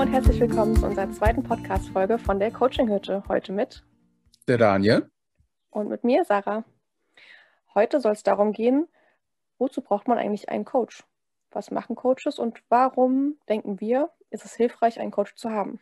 Hallo 0.00 0.08
und 0.08 0.14
herzlich 0.14 0.40
willkommen 0.40 0.74
zu 0.74 0.86
unserer 0.86 1.12
zweiten 1.12 1.42
Podcast-Folge 1.42 2.18
von 2.18 2.38
der 2.38 2.50
Coaching-Hütte. 2.50 3.22
Heute 3.28 3.52
mit 3.52 3.84
der 4.48 4.56
Daniel 4.56 5.10
und 5.68 5.90
mit 5.90 6.04
mir, 6.04 6.24
Sarah. 6.24 6.64
Heute 7.74 8.00
soll 8.00 8.12
es 8.12 8.22
darum 8.22 8.54
gehen, 8.54 8.88
wozu 9.58 9.82
braucht 9.82 10.08
man 10.08 10.16
eigentlich 10.16 10.48
einen 10.48 10.64
Coach? 10.64 11.04
Was 11.50 11.70
machen 11.70 11.96
Coaches 11.96 12.38
und 12.38 12.62
warum 12.70 13.36
denken 13.50 13.78
wir, 13.78 14.08
ist 14.30 14.46
es 14.46 14.54
hilfreich, 14.54 14.98
einen 14.98 15.10
Coach 15.10 15.34
zu 15.34 15.50
haben? 15.50 15.80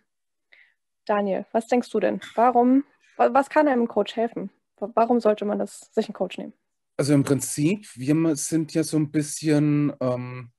Daniel, 1.05 1.47
was 1.53 1.69
denkst 1.69 1.91
du 1.91 2.01
denn? 2.01 2.21
Warum, 2.35 2.83
was 3.19 3.49
kann 3.49 3.69
einem 3.69 3.87
Coach 3.87 4.17
helfen? 4.17 4.51
Warum 4.81 5.21
sollte 5.21 5.45
man 5.45 5.61
das, 5.61 5.93
sich 5.93 6.09
einen 6.09 6.15
Coach 6.15 6.39
nehmen? 6.39 6.55
Also 6.97 7.15
im 7.15 7.23
Prinzip, 7.23 7.87
wir 7.95 8.35
sind 8.35 8.75
ja 8.75 8.83
so 8.83 8.97
ein 8.97 9.13
bisschen 9.13 9.93
ähm, 10.01 10.51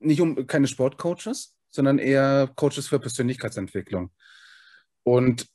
nicht 0.00 0.20
um 0.20 0.46
keine 0.46 0.66
Sportcoaches, 0.66 1.56
sondern 1.70 1.98
eher 1.98 2.50
Coaches 2.56 2.88
für 2.88 2.98
Persönlichkeitsentwicklung. 2.98 4.10
Und 5.02 5.46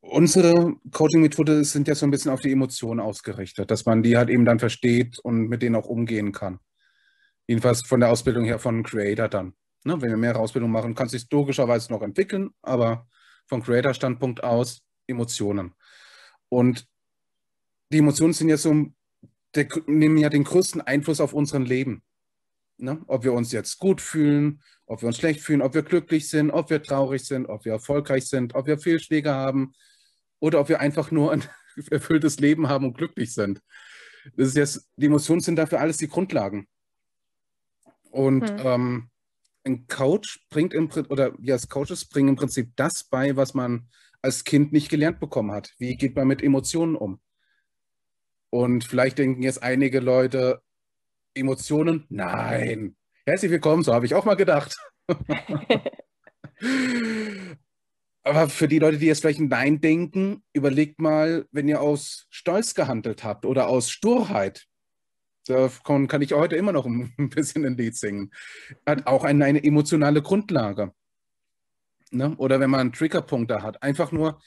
unsere 0.00 0.74
Coaching-Methode 0.92 1.64
sind 1.64 1.88
ja 1.88 1.94
so 1.94 2.06
ein 2.06 2.10
bisschen 2.10 2.30
auf 2.30 2.40
die 2.40 2.52
Emotionen 2.52 3.00
ausgerichtet, 3.00 3.70
dass 3.70 3.86
man 3.86 4.02
die 4.02 4.16
halt 4.16 4.30
eben 4.30 4.44
dann 4.44 4.58
versteht 4.58 5.18
und 5.18 5.48
mit 5.48 5.62
denen 5.62 5.76
auch 5.76 5.86
umgehen 5.86 6.32
kann. 6.32 6.58
Jedenfalls 7.46 7.86
von 7.86 8.00
der 8.00 8.10
Ausbildung 8.10 8.44
her 8.44 8.58
von 8.58 8.82
Creator 8.82 9.28
dann. 9.28 9.54
Ne, 9.84 10.00
wenn 10.00 10.10
wir 10.10 10.16
mehrere 10.16 10.40
Ausbildungen 10.40 10.72
machen, 10.72 10.94
kann 10.94 11.06
es 11.06 11.12
sich 11.12 11.26
logischerweise 11.30 11.90
noch 11.90 12.02
entwickeln, 12.02 12.50
aber 12.60 13.08
vom 13.46 13.62
Creator-Standpunkt 13.62 14.44
aus 14.44 14.82
Emotionen. 15.06 15.74
Und 16.48 16.86
die 17.90 17.98
Emotionen 17.98 18.34
sind 18.34 18.50
ja 18.50 18.56
so, 18.56 18.86
der, 19.54 19.68
nehmen 19.86 20.18
ja 20.18 20.28
den 20.28 20.44
größten 20.44 20.80
Einfluss 20.80 21.20
auf 21.20 21.32
unseren 21.32 21.64
Leben. 21.64 22.02
Ne? 22.80 23.02
Ob 23.06 23.24
wir 23.24 23.32
uns 23.32 23.52
jetzt 23.52 23.78
gut 23.78 24.00
fühlen, 24.00 24.62
ob 24.86 25.02
wir 25.02 25.06
uns 25.06 25.18
schlecht 25.18 25.40
fühlen, 25.40 25.62
ob 25.62 25.74
wir 25.74 25.82
glücklich 25.82 26.28
sind, 26.28 26.50
ob 26.50 26.70
wir 26.70 26.82
traurig 26.82 27.24
sind, 27.24 27.46
ob 27.46 27.64
wir 27.64 27.72
erfolgreich 27.72 28.26
sind, 28.26 28.54
ob 28.54 28.66
wir 28.66 28.78
Fehlschläge 28.78 29.32
haben 29.32 29.72
oder 30.40 30.60
ob 30.60 30.68
wir 30.68 30.80
einfach 30.80 31.10
nur 31.10 31.32
ein 31.32 31.44
erfülltes 31.90 32.40
Leben 32.40 32.68
haben 32.68 32.86
und 32.86 32.96
glücklich 32.96 33.34
sind. 33.34 33.62
Das 34.36 34.48
ist 34.48 34.56
jetzt, 34.56 34.88
die 34.96 35.06
Emotionen 35.06 35.40
sind 35.40 35.56
dafür 35.56 35.80
alles 35.80 35.98
die 35.98 36.08
Grundlagen. 36.08 36.66
Und 38.10 38.50
hm. 38.50 38.58
ähm, 38.64 39.10
ein 39.64 39.86
Coach 39.86 40.46
bringt 40.48 40.74
im 40.74 40.90
oder 41.08 41.34
ja, 41.40 41.54
als 41.54 41.68
Coaches 41.68 42.06
bringen 42.06 42.30
im 42.30 42.36
Prinzip 42.36 42.72
das 42.76 43.04
bei, 43.04 43.36
was 43.36 43.54
man 43.54 43.88
als 44.22 44.44
Kind 44.44 44.72
nicht 44.72 44.88
gelernt 44.88 45.20
bekommen 45.20 45.52
hat. 45.52 45.72
Wie 45.78 45.96
geht 45.96 46.16
man 46.16 46.26
mit 46.26 46.42
Emotionen 46.42 46.96
um? 46.96 47.20
Und 48.50 48.84
vielleicht 48.84 49.18
denken 49.18 49.42
jetzt 49.42 49.62
einige 49.62 50.00
Leute, 50.00 50.62
Emotionen? 51.34 52.06
Nein. 52.08 52.96
Herzlich 53.26 53.50
willkommen, 53.50 53.82
so 53.82 53.94
habe 53.94 54.06
ich 54.06 54.14
auch 54.14 54.24
mal 54.24 54.36
gedacht. 54.36 54.76
Aber 58.22 58.48
für 58.48 58.68
die 58.68 58.78
Leute, 58.78 58.98
die 58.98 59.06
jetzt 59.06 59.20
vielleicht 59.20 59.40
Nein 59.40 59.80
denken, 59.80 60.42
überlegt 60.52 61.00
mal, 61.00 61.46
wenn 61.52 61.68
ihr 61.68 61.80
aus 61.80 62.26
Stolz 62.30 62.74
gehandelt 62.74 63.24
habt 63.24 63.46
oder 63.46 63.68
aus 63.68 63.90
Sturheit, 63.90 64.68
Davon 65.46 66.06
kann 66.06 66.22
ich 66.22 66.32
heute 66.32 66.56
immer 66.56 66.72
noch 66.72 66.86
ein 67.18 67.30
bisschen 67.30 67.64
ein 67.64 67.76
Lied 67.76 67.96
singen. 67.96 68.30
Hat 68.86 69.06
auch 69.06 69.24
eine, 69.24 69.44
eine 69.44 69.64
emotionale 69.64 70.22
Grundlage. 70.22 70.92
Ne? 72.12 72.34
Oder 72.36 72.60
wenn 72.60 72.70
man 72.70 72.92
Triggerpunkte 72.92 73.62
hat. 73.62 73.82
Einfach 73.82 74.12
nur, 74.12 74.40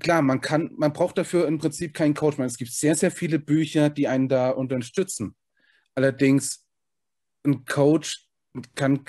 klar, 0.00 0.22
man 0.22 0.40
kann, 0.40 0.70
man 0.76 0.92
braucht 0.92 1.18
dafür 1.18 1.46
im 1.46 1.58
Prinzip 1.58 1.94
keinen 1.94 2.14
Coach. 2.14 2.38
Es 2.38 2.56
gibt 2.56 2.72
sehr, 2.72 2.94
sehr 2.94 3.10
viele 3.10 3.38
Bücher, 3.38 3.90
die 3.90 4.08
einen 4.08 4.28
da 4.28 4.50
unterstützen. 4.50 5.36
Allerdings, 5.94 6.66
ein 7.44 7.64
Coach 7.64 8.28
kann, 8.74 9.04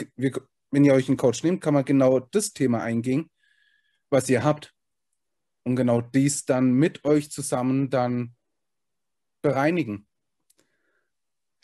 wenn 0.72 0.86
ihr 0.86 0.94
euch 0.94 1.08
einen 1.08 1.18
Coach 1.18 1.44
nehmt, 1.44 1.62
kann 1.62 1.74
man 1.74 1.86
genau 1.86 2.20
das 2.20 2.54
Thema 2.54 2.82
eingehen, 2.82 3.30
was 4.10 4.30
ihr 4.30 4.44
habt. 4.44 4.74
Und 5.64 5.76
genau 5.76 6.02
dies 6.02 6.46
dann 6.46 6.74
mit 6.74 7.06
euch 7.06 7.32
zusammen 7.32 7.90
dann 7.90 8.36
bereinigen. 9.42 10.08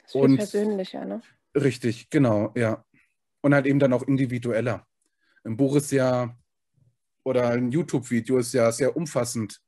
Das 0.04 0.16
ist 0.16 0.26
viel 0.26 0.38
persönlicher, 0.38 1.06
ne? 1.06 1.22
Richtig, 1.56 2.10
genau, 2.10 2.54
ja. 2.56 2.86
Und 3.42 3.54
halt 3.54 3.66
eben 3.66 3.80
dann 3.80 3.94
auch 3.94 4.04
individueller. 4.04 4.86
Ein 5.44 5.58
Buch 5.58 5.76
ist 5.76 5.92
ja, 5.92 6.38
oder 7.30 7.50
ein 7.50 7.72
YouTube-Video 7.72 8.40
ist 8.40 8.54
ja 8.54 8.72
sehr 8.72 8.98
umfassend 8.98 9.62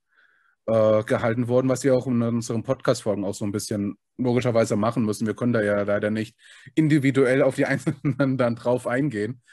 äh, 0.66 1.04
gehalten 1.04 1.48
worden, 1.48 1.70
was 1.70 1.84
wir 1.84 1.96
auch 1.96 2.08
in 2.08 2.22
unseren 2.24 2.64
Podcast-Folgen 2.64 3.24
auch 3.24 3.36
so 3.36 3.46
ein 3.46 3.52
bisschen 3.52 3.98
logischerweise 4.18 4.76
machen 4.76 5.06
müssen. 5.06 5.28
Wir 5.28 5.36
können 5.36 5.54
da 5.54 5.62
ja 5.62 5.84
leider 5.84 6.10
nicht 6.10 6.36
individuell 6.74 7.44
auf 7.44 7.56
die 7.56 7.66
Einzelnen 7.68 8.38
dann 8.38 8.56
drauf 8.56 8.88
eingehen. 8.88 9.44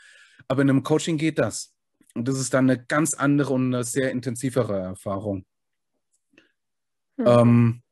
Aber 0.49 0.63
in 0.63 0.71
einem 0.71 0.83
Coaching 0.83 1.19
geht 1.19 1.39
das. 1.39 1.75
Und 2.15 2.27
das 2.27 2.41
ist 2.41 2.55
dann 2.55 2.71
eine 2.71 2.83
ganz 2.83 3.13
andere 3.13 3.53
und 3.53 3.75
eine 3.75 3.85
sehr 3.85 4.11
intensivere 4.11 4.79
Erfahrung. 4.81 5.45
Mhm. 7.19 7.27
Ähm, 7.27 7.83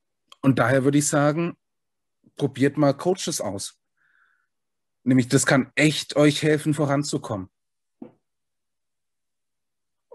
und 0.41 0.59
daher 0.59 0.85
würde 0.85 0.99
ich 0.99 1.09
sagen, 1.09 1.57
probiert 2.37 2.79
mal 2.79 2.95
Coaches 2.95 3.43
aus. 3.43 3.79
Nämlich, 5.05 5.29
das 5.29 5.45
kann 5.45 5.71
echt 5.75 6.17
euch 6.17 6.43
helfen, 6.43 6.73
voranzukommen. 6.73 7.51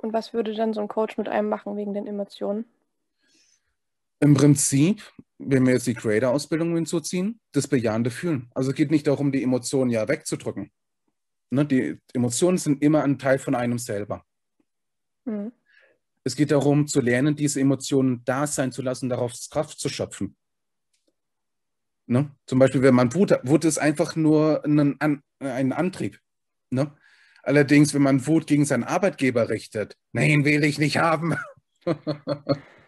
Und 0.02 0.14
was 0.14 0.34
würde 0.34 0.54
dann 0.56 0.74
so 0.74 0.82
ein 0.82 0.88
Coach 0.88 1.18
mit 1.18 1.30
einem 1.30 1.48
machen 1.48 1.78
wegen 1.78 1.94
den 1.94 2.08
Emotionen? 2.08 2.66
Im 4.20 4.34
Prinzip, 4.34 5.02
wenn 5.38 5.66
wir 5.66 5.74
jetzt 5.74 5.88
die 5.88 5.94
Creator-Ausbildung 5.94 6.76
hinzuziehen, 6.76 7.40
das 7.52 7.68
bejahende 7.68 8.10
Fühlen. 8.10 8.50
Also 8.54 8.72
es 8.72 8.76
geht 8.76 8.92
nicht 8.92 9.08
darum, 9.08 9.32
die 9.32 9.44
Emotionen 9.44 9.92
ja 9.92 10.08
wegzudrücken. 10.08 10.72
Ne? 11.52 11.66
Die 11.66 12.00
Emotionen 12.14 12.58
sind 12.58 12.82
immer 12.84 13.04
ein 13.04 13.20
Teil 13.20 13.38
von 13.38 13.56
einem 13.56 13.78
selber. 13.78 14.26
Mhm. 15.26 15.52
Es 16.24 16.36
geht 16.36 16.52
darum, 16.52 16.88
zu 16.88 17.02
lernen, 17.02 17.36
diese 17.36 17.60
Emotionen 17.60 18.24
da 18.26 18.46
sein 18.46 18.72
zu 18.72 18.82
lassen, 18.82 19.10
darauf 19.10 19.34
Kraft 19.50 19.80
zu 19.80 19.90
schöpfen. 19.90 20.36
Ne? 22.08 22.32
Zum 22.46 22.60
Beispiel, 22.60 22.82
wenn 22.82 22.96
man 22.96 23.14
Wut 23.14 23.32
hat, 23.32 23.48
Wut 23.48 23.66
ist 23.66 23.78
einfach 23.78 24.16
nur 24.16 24.64
ein, 24.66 25.22
ein 25.40 25.74
Antrieb. 25.74 26.20
Ne? 26.70 26.92
Allerdings, 27.44 27.94
wenn 27.94 28.02
man 28.02 28.26
Wut 28.28 28.48
gegen 28.48 28.66
seinen 28.66 28.84
Arbeitgeber 28.84 29.50
richtet, 29.50 29.98
nein, 30.12 30.46
will 30.46 30.64
ich 30.64 30.78
nicht 30.78 30.98
haben, 30.98 31.36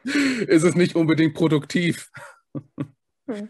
ist 0.03 0.63
es 0.63 0.75
nicht 0.75 0.95
unbedingt 0.95 1.33
produktiv. 1.33 2.11
Hm. 3.27 3.49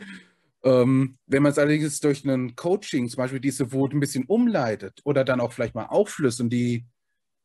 Ähm, 0.63 1.17
wenn 1.25 1.43
man 1.43 1.51
es 1.51 1.57
allerdings 1.57 1.99
durch 1.99 2.23
ein 2.23 2.55
Coaching 2.55 3.09
zum 3.09 3.17
Beispiel 3.17 3.41
diese 3.41 3.73
Wut 3.73 3.93
ein 3.93 3.99
bisschen 3.99 4.23
umleitet 4.25 5.01
oder 5.03 5.25
dann 5.25 5.41
auch 5.41 5.51
vielleicht 5.51 5.75
mal 5.75 5.87
auflöst 5.87 6.39
und 6.39 6.51
die 6.51 6.85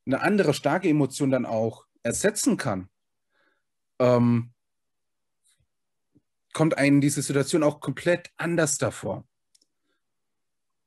eine 0.06 0.20
andere 0.20 0.54
starke 0.54 0.88
Emotion 0.88 1.30
dann 1.30 1.44
auch 1.44 1.84
ersetzen 2.04 2.56
kann, 2.56 2.88
ähm, 3.98 4.52
kommt 6.52 6.78
einem 6.78 7.00
diese 7.00 7.22
Situation 7.22 7.62
auch 7.62 7.80
komplett 7.80 8.30
anders 8.36 8.78
davor. 8.78 9.27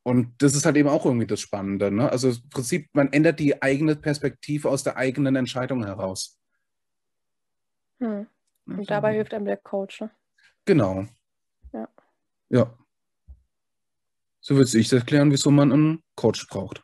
Und 0.04 0.42
das 0.42 0.56
ist 0.56 0.66
halt 0.66 0.78
eben 0.78 0.90
auch 0.90 1.06
irgendwie 1.06 1.28
das 1.28 1.40
Spannende. 1.40 1.92
Ne? 1.92 2.12
Also 2.12 2.30
im 2.30 2.50
Prinzip, 2.50 2.90
man 2.94 3.14
ändert 3.14 3.40
die 3.40 3.62
eigene 3.62 3.96
Perspektive 3.96 4.70
aus 4.70 4.84
der 4.84 4.98
eigenen 4.98 5.36
Entscheidung 5.36 5.86
heraus. 5.86 6.40
Hm. 8.00 8.28
Und 8.66 8.80
also, 8.80 8.86
dabei 8.86 9.14
hilft 9.14 9.34
einem 9.34 9.46
der 9.46 9.58
Coach. 9.58 10.02
Ne? 10.02 10.12
Genau. 10.66 11.06
Ja. 11.72 11.88
Ja. 12.50 12.78
So 14.40 14.56
würde 14.56 14.78
ich 14.78 14.92
erklären, 14.92 15.32
wieso 15.32 15.52
man 15.52 15.72
einen 15.72 16.04
Coach 16.16 16.48
braucht. 16.48 16.84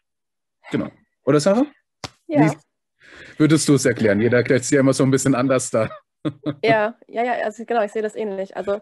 Genau. 0.70 0.92
Oder 1.24 1.40
Sarah? 1.40 1.66
Ja. 2.28 2.52
Wie, 2.52 2.58
würdest 3.38 3.68
du 3.68 3.74
es 3.74 3.86
erklären? 3.86 4.22
Jeder 4.22 4.38
erklärt 4.38 4.62
es 4.62 4.70
ja 4.70 4.80
immer 4.80 4.94
so 4.94 5.04
ein 5.04 5.12
bisschen 5.12 5.34
anders 5.34 5.72
da. 5.72 5.90
ja, 6.64 6.96
ja, 7.08 7.24
ja, 7.24 7.34
also 7.46 7.66
genau, 7.66 7.84
ich 7.84 7.92
sehe 7.92 8.02
das 8.02 8.16
ähnlich. 8.16 8.56
Also 8.56 8.82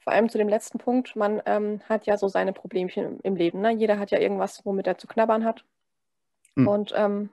vor 0.00 0.12
allem 0.12 0.28
zu 0.28 0.38
dem 0.38 0.48
letzten 0.48 0.78
Punkt, 0.78 1.14
man 1.14 1.42
ähm, 1.46 1.80
hat 1.88 2.06
ja 2.06 2.16
so 2.16 2.28
seine 2.28 2.52
Problemchen 2.52 3.20
im, 3.20 3.36
Leben. 3.36 3.60
Ne? 3.60 3.70
Jeder 3.72 3.98
hat 3.98 4.10
ja 4.10 4.18
irgendwas, 4.18 4.64
womit 4.64 4.86
er 4.86 4.98
zu 4.98 5.06
knabbern 5.06 5.44
hat. 5.44 5.64
Mhm. 6.54 6.68
Und 6.68 6.92
ähm, 6.96 7.30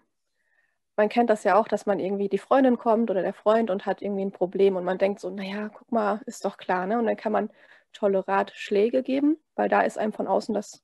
man 0.97 1.09
kennt 1.09 1.29
das 1.29 1.43
ja 1.43 1.55
auch, 1.55 1.67
dass 1.67 1.85
man 1.85 1.99
irgendwie 1.99 2.27
die 2.27 2.37
Freundin 2.39 2.77
kommt 2.77 3.09
oder 3.09 3.21
der 3.21 3.33
Freund 3.33 3.69
und 3.69 3.85
hat 3.85 4.01
irgendwie 4.01 4.25
ein 4.25 4.31
Problem 4.31 4.75
und 4.75 4.83
man 4.83 4.97
denkt 4.97 5.19
so, 5.19 5.29
naja, 5.29 5.69
guck 5.69 5.91
mal, 5.91 6.21
ist 6.25 6.43
doch 6.43 6.57
klar, 6.57 6.87
ne? 6.87 6.97
Und 6.97 7.05
dann 7.05 7.15
kann 7.15 7.31
man 7.31 7.49
tolle 7.93 8.27
Ratschläge 8.27 9.03
geben, 9.03 9.37
weil 9.55 9.69
da 9.69 9.81
ist 9.81 9.97
einem 9.97 10.11
von 10.11 10.27
außen 10.27 10.53
das, 10.53 10.83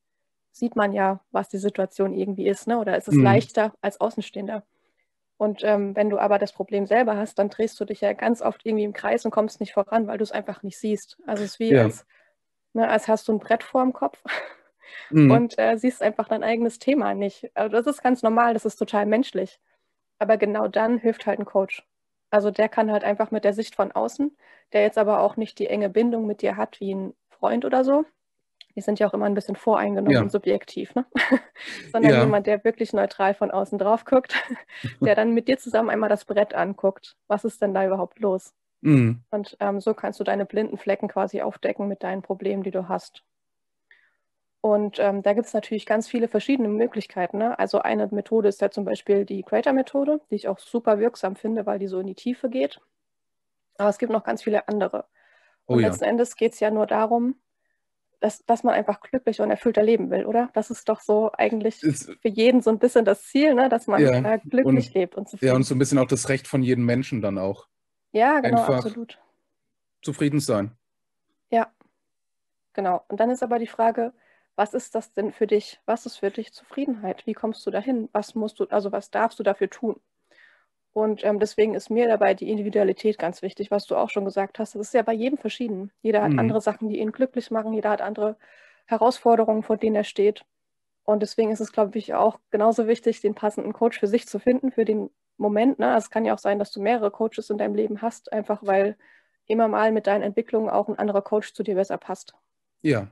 sieht 0.52 0.76
man 0.76 0.94
ja, 0.94 1.20
was 1.32 1.50
die 1.50 1.58
Situation 1.58 2.14
irgendwie 2.14 2.48
ist, 2.48 2.68
ne? 2.68 2.78
Oder 2.80 2.96
ist 2.96 3.08
es 3.08 3.16
mhm. 3.16 3.24
leichter 3.24 3.74
als 3.82 4.00
Außenstehender. 4.00 4.64
Und 5.38 5.64
ähm, 5.64 5.96
wenn 5.96 6.10
du 6.10 6.20
aber 6.20 6.40
das 6.40 6.54
Problem 6.54 6.86
selber 6.86 7.18
hast, 7.18 7.40
dann 7.40 7.50
drehst 7.50 7.80
du 7.80 7.86
dich 7.86 8.02
ja 8.02 8.14
ganz 8.14 8.42
oft 8.42 8.66
irgendwie 8.66 8.84
im 8.84 8.94
Kreis 8.94 9.26
und 9.26 9.32
kommst 9.32 9.60
nicht 9.60 9.74
voran, 9.74 10.08
weil 10.08 10.18
du 10.18 10.24
es 10.24 10.32
einfach 10.32 10.64
nicht 10.64 10.78
siehst. 10.78 11.18
Also 11.26 11.44
es 11.44 11.52
ist 11.52 11.60
wie, 11.60 11.72
ja. 11.72 11.84
als, 11.84 12.06
ne, 12.74 12.88
als 12.88 13.08
hast 13.08 13.28
du 13.28 13.34
ein 13.34 13.40
Brett 13.40 13.64
vor 13.64 13.82
dem 13.84 13.94
Kopf 13.94 14.24
mhm. 15.10 15.32
und 15.32 15.60
äh, 15.60 15.78
siehst 15.78 16.02
einfach 16.02 16.28
dein 16.28 16.44
eigenes 16.44 16.80
Thema 16.80 17.14
nicht. 17.14 17.52
Also 17.56 17.76
das 17.76 17.88
ist 17.88 18.04
ganz 18.04 18.22
normal, 18.22 18.54
das 18.54 18.66
ist 18.66 18.76
total 18.76 19.06
menschlich. 19.06 19.60
Aber 20.20 20.38
genau 20.38 20.68
dann 20.68 20.98
hilft 21.00 21.26
halt 21.26 21.40
ein 21.40 21.46
Coach. 21.46 21.84
Also 22.30 22.50
der 22.50 22.70
kann 22.70 22.92
halt 22.92 23.04
einfach 23.04 23.32
mit 23.32 23.44
der 23.44 23.54
Sicht 23.54 23.76
von 23.76 23.92
außen, 23.92 24.36
der 24.72 24.82
jetzt 24.82 24.98
aber 24.98 25.20
auch 25.20 25.36
nicht 25.36 25.60
die 25.60 25.68
enge 25.68 25.90
Bindung 25.90 26.26
mit 26.26 26.42
dir 26.42 26.58
hat 26.58 26.80
wie 26.80 26.94
ein 26.94 27.14
Freund 27.30 27.66
oder 27.66 27.84
so, 27.84 28.06
die 28.76 28.82
sind 28.82 29.00
ja 29.00 29.08
auch 29.08 29.14
immer 29.14 29.26
ein 29.26 29.34
bisschen 29.34 29.56
voreingenommen 29.56 30.16
ja. 30.16 30.22
und 30.22 30.32
subjektiv, 30.32 30.96
ne? 30.96 31.06
sondern 31.92 32.12
ja. 32.12 32.24
jemand, 32.24 32.48
der 32.48 32.64
wirklich 32.64 32.94
neutral 32.94 33.34
von 33.34 33.52
außen 33.52 33.78
drauf 33.78 34.06
guckt, 34.06 34.36
der 35.02 35.16
dann 35.16 35.34
mit 35.34 35.48
dir 35.48 35.58
zusammen 35.58 35.90
einmal 35.90 36.10
das 36.10 36.26
Brett 36.26 36.54
anguckt. 36.54 37.16
Was 37.28 37.46
ist 37.46 37.62
denn 37.62 37.74
da 37.74 37.86
überhaupt 37.86 38.20
los? 38.20 38.54
Mhm. 38.82 39.24
Und 39.30 39.56
ähm, 39.60 39.80
so 39.80 39.94
kannst 39.94 40.20
du 40.20 40.24
deine 40.24 40.46
blinden 40.46 40.78
Flecken 40.78 41.08
quasi 41.08 41.42
aufdecken 41.42 41.88
mit 41.88 42.04
deinen 42.04 42.22
Problemen, 42.22 42.64
die 42.64 42.72
du 42.72 42.90
hast. 42.90 43.24
Und 44.66 44.98
ähm, 45.00 45.24
da 45.24 45.34
gibt 45.34 45.46
es 45.46 45.54
natürlich 45.54 45.86
ganz 45.86 46.08
viele 46.08 46.30
verschiedene 46.30 46.70
Möglichkeiten. 46.70 47.38
Ne? 47.38 47.60
Also 47.60 47.80
eine 47.80 48.08
Methode 48.08 48.48
ist 48.48 48.62
ja 48.62 48.72
zum 48.72 48.86
Beispiel 48.86 49.26
die 49.26 49.44
Creator-Methode, 49.44 50.22
die 50.32 50.36
ich 50.36 50.48
auch 50.48 50.58
super 50.58 51.00
wirksam 51.00 51.36
finde, 51.36 51.66
weil 51.66 51.80
die 51.80 51.88
so 51.88 52.00
in 52.00 52.08
die 52.08 52.16
Tiefe 52.16 52.50
geht. 52.50 52.80
Aber 53.78 53.90
es 53.90 53.98
gibt 53.98 54.12
noch 54.12 54.24
ganz 54.24 54.42
viele 54.42 54.68
andere. 54.70 55.06
Und 55.66 55.78
oh 55.78 55.80
ja. 55.80 55.88
letzten 55.88 56.06
Endes 56.06 56.36
geht 56.36 56.54
es 56.54 56.60
ja 56.60 56.72
nur 56.72 56.88
darum, 56.88 57.36
dass, 58.24 58.46
dass 58.46 58.64
man 58.64 58.74
einfach 58.74 59.02
glücklicher 59.02 59.44
und 59.44 59.52
erfüllter 59.52 59.84
leben 59.84 60.10
will, 60.10 60.26
oder? 60.26 60.50
Das 60.54 60.72
ist 60.72 60.88
doch 60.88 61.02
so 61.02 61.34
eigentlich 61.34 61.84
ist, 61.84 62.10
für 62.22 62.30
jeden 62.30 62.62
so 62.62 62.70
ein 62.70 62.80
bisschen 62.80 63.04
das 63.04 63.24
Ziel, 63.24 63.54
ne? 63.54 63.68
dass 63.68 63.86
man 63.86 64.02
ja, 64.02 64.12
äh, 64.12 64.40
glücklich 64.40 64.88
und, 64.88 64.94
lebt 64.94 65.16
und 65.16 65.28
zufrieden. 65.28 65.50
Ja, 65.50 65.56
und 65.58 65.64
so 65.64 65.76
ein 65.76 65.78
bisschen 65.78 65.98
auch 65.98 66.08
das 66.08 66.30
Recht 66.30 66.48
von 66.48 66.64
jedem 66.64 66.86
Menschen 66.86 67.22
dann 67.22 67.38
auch. 67.38 67.68
Ja, 68.14 68.40
genau, 68.40 68.62
einfach 68.62 68.78
absolut. 68.78 69.20
Zufrieden 70.02 70.40
sein. 70.40 70.72
Ja, 71.50 71.70
genau. 72.72 73.04
Und 73.10 73.20
dann 73.20 73.30
ist 73.30 73.44
aber 73.44 73.60
die 73.60 73.68
Frage, 73.68 74.14
was 74.56 74.74
ist 74.74 74.96
das 74.96 75.12
denn 75.12 75.34
für 75.34 75.46
dich? 75.46 75.82
Was 75.86 76.06
ist 76.06 76.16
für 76.16 76.32
dich 76.32 76.54
Zufriedenheit? 76.54 77.28
Wie 77.28 77.34
kommst 77.34 77.66
du 77.68 77.72
dahin? 77.72 78.08
Was 78.14 78.36
musst 78.36 78.58
du, 78.58 78.68
also 78.68 78.94
was 78.94 79.12
darfst 79.12 79.38
du 79.38 79.44
dafür 79.44 79.70
tun? 79.70 80.00
Und 80.94 81.24
ähm, 81.24 81.40
deswegen 81.40 81.74
ist 81.74 81.90
mir 81.90 82.08
dabei 82.08 82.36
die 82.36 82.50
Individualität 82.50 83.18
ganz 83.18 83.42
wichtig, 83.42 83.72
was 83.72 83.88
du 83.88 83.96
auch 83.96 84.12
schon 84.12 84.26
gesagt 84.26 84.60
hast. 84.60 84.76
Das 84.76 84.82
ist 84.88 84.94
ja 84.94 85.02
bei 85.02 85.14
jedem 85.14 85.40
verschieden. 85.40 85.92
Jeder 86.02 86.22
hat 86.22 86.32
mhm. 86.32 86.40
andere 86.40 86.62
Sachen, 86.62 86.88
die 86.88 87.00
ihn 87.00 87.12
glücklich 87.12 87.50
machen. 87.50 87.74
Jeder 87.74 87.90
hat 87.90 88.02
andere 88.02 88.38
Herausforderungen, 88.86 89.64
vor 89.64 89.78
denen 89.78 89.96
er 89.96 90.04
steht. 90.04 90.46
Und 91.04 91.22
deswegen 91.22 91.52
ist 91.52 91.60
es, 91.60 91.72
glaube 91.72 91.98
ich, 91.98 92.14
auch 92.14 92.40
genauso 92.52 92.88
wichtig, 92.88 93.22
den 93.22 93.34
passenden 93.34 93.74
Coach 93.74 94.00
für 94.00 94.08
sich 94.08 94.28
zu 94.28 94.40
finden, 94.40 94.72
für 94.72 94.86
den 94.86 95.10
Moment. 95.38 95.80
Ne? 95.80 95.88
Also 95.88 96.06
es 96.06 96.10
kann 96.12 96.26
ja 96.26 96.34
auch 96.34 96.40
sein, 96.40 96.60
dass 96.60 96.72
du 96.72 96.80
mehrere 96.80 97.10
Coaches 97.10 97.50
in 97.50 97.58
deinem 97.58 97.76
Leben 97.76 98.02
hast, 98.02 98.32
einfach 98.32 98.60
weil 98.64 98.96
immer 99.48 99.68
mal 99.68 99.92
mit 99.92 100.08
deinen 100.08 100.22
Entwicklungen 100.22 100.70
auch 100.70 100.88
ein 100.88 101.00
anderer 101.00 101.22
Coach 101.22 101.54
zu 101.54 101.64
dir 101.64 101.76
besser 101.76 101.98
passt. 101.98 102.34
Ja. 102.82 103.08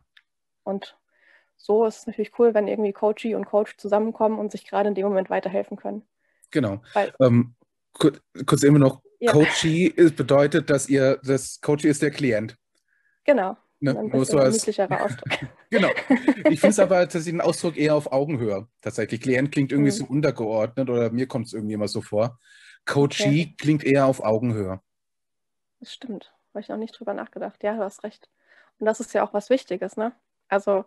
Und 0.64 0.98
so 1.58 1.86
ist 1.86 2.00
es 2.00 2.08
natürlich 2.08 2.38
cool, 2.40 2.54
wenn 2.54 2.68
irgendwie 2.68 2.94
Coachie 2.94 3.36
und 3.36 3.46
Coach 3.46 3.78
zusammenkommen 3.78 4.40
und 4.40 4.52
sich 4.52 4.66
gerade 4.66 4.90
in 4.90 4.96
dem 4.96 5.08
Moment 5.08 5.30
weiterhelfen 5.30 5.78
können. 5.78 6.04
Genau. 6.52 6.82
Weil, 6.94 7.14
ähm, 7.20 7.56
kurz, 7.94 8.64
immer 8.64 8.80
noch, 8.80 9.02
ja. 9.20 9.32
Coachee 9.32 9.90
bedeutet, 9.90 10.70
dass 10.70 10.90
ihr, 10.90 11.20
das 11.24 11.62
Coachee 11.62 11.90
ist 11.90 12.02
der 12.02 12.12
Klient. 12.12 12.58
Genau. 13.24 13.58
Ne? 13.80 13.98
Ein 13.98 14.12
bisschen 14.12 14.40
ein 14.40 14.52
niedlicherer 14.52 15.06
Ausdruck. 15.06 15.50
genau. 15.70 15.90
Ich 16.50 16.60
finde 16.60 16.68
es 16.70 16.80
aber 16.80 17.00
tatsächlich 17.02 17.34
einen 17.34 17.42
Ausdruck 17.42 17.78
eher 17.78 17.96
auf 17.96 18.12
Augenhöhe. 18.12 18.68
Tatsächlich. 18.82 19.22
Klient 19.22 19.52
klingt 19.52 19.72
irgendwie 19.72 19.92
mhm. 19.92 19.96
so 19.96 20.06
untergeordnet 20.06 20.90
oder 20.90 21.12
mir 21.12 21.28
kommt 21.28 21.48
es 21.48 21.54
irgendwie 21.54 21.74
immer 21.74 21.88
so 21.88 22.02
vor. 22.02 22.40
Coachee 22.86 23.24
okay. 23.24 23.56
klingt 23.58 23.84
eher 23.84 24.06
auf 24.06 24.24
Augenhöhe. 24.24 24.82
Das 25.80 25.94
stimmt. 25.94 26.32
Habe 26.50 26.62
ich 26.62 26.70
noch 26.70 26.78
nicht 26.78 27.00
drüber 27.00 27.14
nachgedacht. 27.14 27.64
Ja, 27.64 27.76
du 27.76 27.84
hast 27.84 28.04
recht. 28.04 28.30
Und 28.80 28.86
das 28.86 29.00
ist 29.00 29.14
ja 29.14 29.24
auch 29.24 29.34
was 29.34 29.50
Wichtiges, 29.50 29.98
ne? 29.98 30.14
Also 30.48 30.86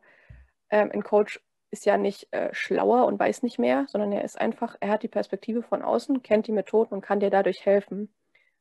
ähm, 0.71 0.91
ein 0.93 1.03
Coach 1.03 1.41
ist 1.75 1.87
ja 1.87 1.97
nicht 1.99 2.33
äh, 2.33 2.55
schlauer 2.55 3.05
und 3.07 3.19
weiß 3.19 3.43
nicht 3.43 3.59
mehr, 3.59 3.87
sondern 3.89 4.13
er 4.13 4.23
ist 4.23 4.41
einfach, 4.41 4.77
er 4.79 4.91
hat 4.91 5.03
die 5.03 5.09
Perspektive 5.09 5.63
von 5.63 5.83
außen, 5.83 6.23
kennt 6.23 6.47
die 6.47 6.53
Methoden 6.53 6.95
und 6.95 7.01
kann 7.01 7.19
dir 7.19 7.31
dadurch 7.31 7.67
helfen. 7.67 8.15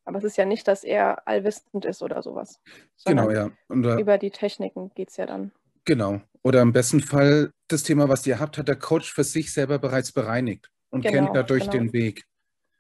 Aber 0.04 0.18
es 0.18 0.24
ist 0.24 0.36
ja 0.36 0.46
nicht, 0.46 0.68
dass 0.68 0.84
er 0.84 1.28
allwissend 1.28 1.86
ist 1.86 2.02
oder 2.02 2.24
sowas. 2.24 2.60
Genau, 3.06 3.30
ja. 3.30 3.52
Und, 3.68 3.86
äh, 3.86 4.00
über 4.02 4.18
die 4.18 4.32
Techniken 4.32 4.92
geht 4.96 5.12
es 5.12 5.18
ja 5.18 5.28
dann. 5.28 5.52
Genau. 5.86 6.22
Oder 6.42 6.62
im 6.62 6.74
besten 6.74 7.02
Fall 7.02 7.52
das 7.68 7.84
Thema, 7.84 8.10
was 8.10 8.26
ihr 8.26 8.40
habt, 8.40 8.58
hat 8.58 8.68
der 8.68 8.76
Coach 8.76 9.14
für 9.14 9.24
sich 9.24 9.54
selber 9.54 9.78
bereits 9.78 10.12
bereinigt 10.12 10.72
und 10.90 11.02
genau, 11.02 11.26
kennt 11.26 11.36
dadurch 11.36 11.70
genau. 11.70 11.84
den 11.84 11.94
Weg. 11.94 12.26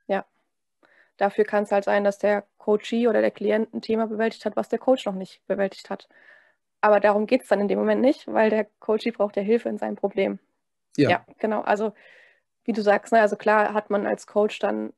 Ja. 0.08 0.26
Dafür 1.18 1.46
kann 1.46 1.64
es 1.64 1.72
halt 1.72 1.84
sein, 1.86 2.04
dass 2.04 2.18
der 2.18 2.48
Coachee 2.58 3.08
oder 3.08 3.22
der 3.22 3.32
Klient 3.32 3.72
ein 3.72 3.82
Thema 3.82 4.08
bewältigt 4.08 4.46
hat, 4.46 4.56
was 4.56 4.68
der 4.68 4.80
Coach 4.80 5.06
noch 5.06 5.14
nicht 5.14 5.46
bewältigt 5.46 5.92
hat. 5.92 6.10
Aber 6.84 7.00
darum 7.00 7.28
geht 7.28 7.44
es 7.44 7.48
dann 7.48 7.62
in 7.62 7.70
dem 7.70 7.80
Moment 7.80 8.02
nicht, 8.02 8.28
weil 8.28 8.50
der 8.50 8.68
Coachee 8.80 9.12
braucht 9.12 9.38
ja 9.38 9.42
Hilfe 9.42 9.70
in 9.70 9.78
seinem 9.78 9.96
Problem. 9.96 10.40
Ja. 10.98 11.10
ja, 11.10 11.26
genau. 11.40 11.62
Also 11.62 11.94
wie 12.66 12.74
du 12.74 12.82
sagst, 12.82 13.14
ne, 13.14 13.22
also 13.22 13.38
klar 13.38 13.74
hat 13.74 13.90
man 13.90 14.06
als 14.06 14.28
Coach 14.28 14.60
dann 14.60 14.92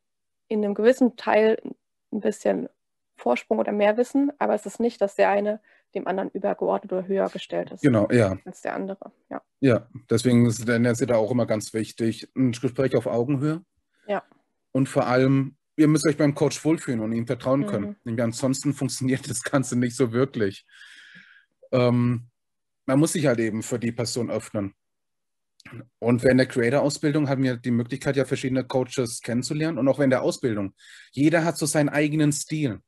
in 0.47 0.65
einem 0.65 0.73
gewissen 0.73 1.15
Teil 1.15 1.61
ein 2.11 2.21
bisschen 2.21 2.69
Vorsprung 3.17 3.59
oder 3.59 3.71
mehr 3.71 3.97
Wissen, 3.97 4.31
aber 4.39 4.55
es 4.55 4.65
ist 4.65 4.79
nicht, 4.79 4.99
dass 4.99 5.13
der 5.13 5.29
eine 5.29 5.61
dem 5.93 6.07
anderen 6.07 6.31
übergeordnet 6.31 6.91
oder 6.91 7.07
höher 7.07 7.29
gestellt 7.29 7.69
ist. 7.69 7.83
Genau, 7.83 8.09
ja. 8.09 8.35
Als 8.45 8.61
der 8.61 8.73
andere, 8.73 9.11
ja. 9.29 9.43
Ja, 9.59 9.87
deswegen 10.09 10.47
ist 10.47 10.67
es 10.67 10.99
da 11.05 11.15
auch 11.15 11.29
immer 11.29 11.45
ganz 11.45 11.71
wichtig, 11.75 12.31
ein 12.35 12.51
Gespräch 12.51 12.95
auf 12.95 13.05
Augenhöhe. 13.05 13.63
Ja. 14.07 14.23
Und 14.71 14.89
vor 14.89 15.05
allem, 15.05 15.55
ihr 15.75 15.87
müsst 15.87 16.07
euch 16.07 16.17
beim 16.17 16.33
Coach 16.33 16.65
wohlfühlen 16.65 16.99
und 17.01 17.11
ihm 17.11 17.27
vertrauen 17.27 17.67
können. 17.67 17.95
Mhm. 18.03 18.19
Ansonsten 18.19 18.73
funktioniert 18.73 19.29
das 19.29 19.43
Ganze 19.43 19.77
nicht 19.77 19.95
so 19.95 20.11
wirklich 20.11 20.65
ähm, 21.71 22.27
man 22.85 22.99
muss 22.99 23.13
sich 23.13 23.25
halt 23.25 23.39
eben 23.39 23.63
für 23.63 23.79
die 23.79 23.91
Person 23.91 24.29
öffnen. 24.29 24.73
Und 25.99 26.23
während 26.23 26.39
der 26.39 26.47
Creator-Ausbildung 26.47 27.27
haben 27.27 27.43
wir 27.43 27.57
die 27.57 27.71
Möglichkeit, 27.71 28.15
ja 28.15 28.25
verschiedene 28.25 28.63
Coaches 28.63 29.21
kennenzulernen. 29.21 29.79
Und 29.79 29.87
auch 29.87 29.97
während 29.97 30.13
der 30.13 30.21
Ausbildung. 30.21 30.73
Jeder 31.11 31.43
hat 31.43 31.57
so 31.57 31.65
seinen 31.65 31.89
eigenen 31.89 32.31
Stil. 32.31 32.79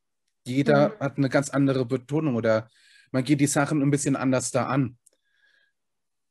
Jeder 0.46 0.90
mhm. 0.90 1.00
hat 1.00 1.18
eine 1.18 1.30
ganz 1.30 1.50
andere 1.50 1.86
Betonung 1.86 2.36
oder 2.36 2.70
man 3.12 3.24
geht 3.24 3.42
die 3.42 3.48
Sachen 3.48 3.82
ein 3.82 3.92
bisschen 3.92 4.16
anders 4.16 4.52
da 4.52 4.68
an. 4.68 4.98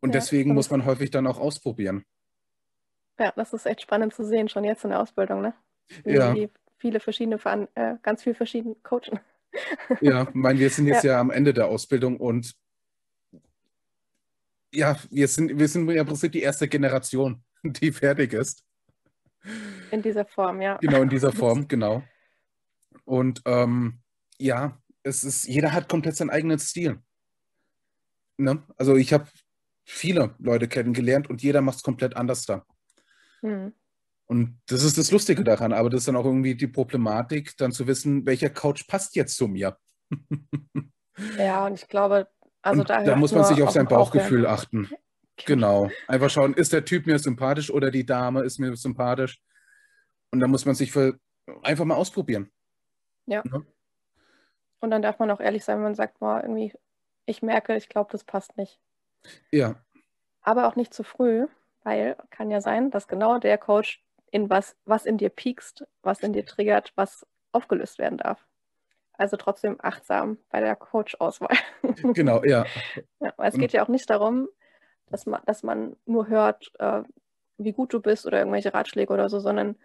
Und 0.00 0.14
ja, 0.14 0.20
deswegen 0.20 0.54
muss 0.54 0.70
man 0.70 0.84
häufig 0.84 1.10
dann 1.10 1.26
auch 1.26 1.38
ausprobieren. 1.38 2.04
Ja, 3.18 3.32
das 3.34 3.52
ist 3.52 3.66
echt 3.66 3.82
spannend 3.82 4.14
zu 4.14 4.24
sehen, 4.24 4.48
schon 4.48 4.64
jetzt 4.64 4.84
in 4.84 4.90
der 4.90 5.00
Ausbildung, 5.00 5.40
ne? 5.40 5.54
Wie 6.04 6.14
ja. 6.14 6.34
viele 6.76 7.00
verschiedene, 7.00 7.40
äh, 7.74 7.94
ganz 8.02 8.22
viele 8.22 8.34
verschiedene 8.34 8.74
coachen. 8.82 9.18
Ja, 10.00 10.24
ich 10.24 10.34
meine, 10.34 10.58
wir 10.58 10.70
sind 10.70 10.86
jetzt 10.86 11.04
ja. 11.04 11.12
ja 11.12 11.20
am 11.20 11.30
Ende 11.30 11.54
der 11.54 11.66
Ausbildung 11.66 12.18
und 12.18 12.54
ja, 14.72 14.96
wir 15.10 15.28
sind, 15.28 15.58
wir 15.58 15.68
sind 15.68 15.88
im 15.88 16.06
Prinzip 16.06 16.32
die 16.32 16.42
erste 16.42 16.68
Generation, 16.68 17.42
die 17.62 17.92
fertig 17.92 18.32
ist. 18.32 18.64
In 19.90 20.02
dieser 20.02 20.26
Form, 20.26 20.60
ja. 20.60 20.76
Genau, 20.78 21.02
in 21.02 21.08
dieser 21.08 21.32
Form, 21.32 21.68
genau. 21.68 22.02
Und 23.04 23.42
ähm, 23.46 24.00
ja, 24.38 24.80
es 25.02 25.24
ist, 25.24 25.46
jeder 25.46 25.72
hat 25.72 25.88
komplett 25.88 26.16
seinen 26.16 26.30
eigenen 26.30 26.58
Stil. 26.58 27.00
Ne? 28.38 28.62
Also 28.76 28.96
ich 28.96 29.12
habe 29.12 29.28
viele 29.84 30.34
Leute 30.38 30.68
kennengelernt 30.68 31.30
und 31.30 31.42
jeder 31.42 31.62
macht 31.62 31.76
es 31.76 31.82
komplett 31.82 32.16
anders 32.16 32.44
da. 32.44 32.66
Hm. 33.40 33.72
Und 34.26 34.60
das 34.66 34.82
ist 34.82 34.98
das 34.98 35.12
Lustige 35.12 35.44
daran, 35.44 35.72
aber 35.72 35.88
das 35.88 36.00
ist 36.00 36.08
dann 36.08 36.16
auch 36.16 36.24
irgendwie 36.24 36.56
die 36.56 36.66
Problematik, 36.66 37.56
dann 37.58 37.72
zu 37.72 37.86
wissen, 37.86 38.26
welcher 38.26 38.50
Couch 38.50 38.88
passt 38.88 39.14
jetzt 39.14 39.36
zu 39.36 39.46
mir. 39.46 39.76
ja, 41.38 41.66
und 41.66 41.74
ich 41.74 41.86
glaube, 41.86 42.28
also 42.62 42.82
da, 42.82 43.04
da 43.04 43.14
muss 43.14 43.32
man 43.32 43.44
sich 43.44 43.62
auf 43.62 43.70
sein 43.70 43.86
Bauchgefühl 43.86 44.42
Bauch 44.42 44.50
achten. 44.50 44.90
Genau. 45.44 45.90
Einfach 46.08 46.30
schauen, 46.30 46.54
ist 46.54 46.72
der 46.72 46.84
Typ 46.84 47.06
mir 47.06 47.18
sympathisch 47.18 47.70
oder 47.70 47.90
die 47.90 48.06
Dame 48.06 48.42
ist 48.42 48.58
mir 48.58 48.74
sympathisch. 48.74 49.40
Und 50.32 50.40
da 50.40 50.48
muss 50.48 50.64
man 50.64 50.74
sich 50.74 50.90
für, 50.90 51.18
einfach 51.62 51.84
mal 51.84 51.94
ausprobieren. 51.94 52.50
Ja. 53.26 53.42
ja. 53.44 53.62
Und 54.80 54.90
dann 54.90 55.02
darf 55.02 55.18
man 55.18 55.30
auch 55.30 55.40
ehrlich 55.40 55.64
sein, 55.64 55.76
wenn 55.76 55.84
man 55.84 55.94
sagt, 55.94 56.18
boah, 56.18 56.40
irgendwie, 56.42 56.72
ich 57.26 57.42
merke, 57.42 57.76
ich 57.76 57.88
glaube, 57.88 58.10
das 58.10 58.24
passt 58.24 58.56
nicht. 58.56 58.80
Ja. 59.50 59.76
Aber 60.42 60.66
auch 60.66 60.76
nicht 60.76 60.94
zu 60.94 61.04
früh, 61.04 61.46
weil 61.82 62.16
kann 62.30 62.50
ja 62.50 62.60
sein, 62.60 62.90
dass 62.90 63.08
genau 63.08 63.38
der 63.38 63.58
Coach 63.58 64.04
in 64.36 64.50
was, 64.50 64.76
was 64.84 65.06
in 65.06 65.16
dir 65.16 65.30
piekst, 65.30 65.86
was 66.02 66.20
in 66.20 66.34
dir 66.34 66.44
triggert, 66.44 66.92
was 66.94 67.26
aufgelöst 67.52 67.98
werden 67.98 68.18
darf. 68.18 68.46
Also 69.14 69.38
trotzdem 69.38 69.78
achtsam 69.80 70.36
bei 70.50 70.60
der 70.60 70.76
Coach-Auswahl. 70.76 71.56
Genau, 72.14 72.44
ja. 72.44 72.66
ja 73.20 73.32
es 73.38 73.54
geht 73.54 73.72
ja 73.72 73.82
auch 73.82 73.88
nicht 73.88 74.10
darum, 74.10 74.48
dass 75.06 75.24
man, 75.24 75.40
dass 75.46 75.62
man 75.62 75.96
nur 76.04 76.28
hört, 76.28 76.70
äh, 76.78 77.02
wie 77.56 77.72
gut 77.72 77.94
du 77.94 78.00
bist 78.00 78.26
oder 78.26 78.38
irgendwelche 78.38 78.74
Ratschläge 78.74 79.10
oder 79.10 79.30
so, 79.30 79.40
sondern 79.40 79.76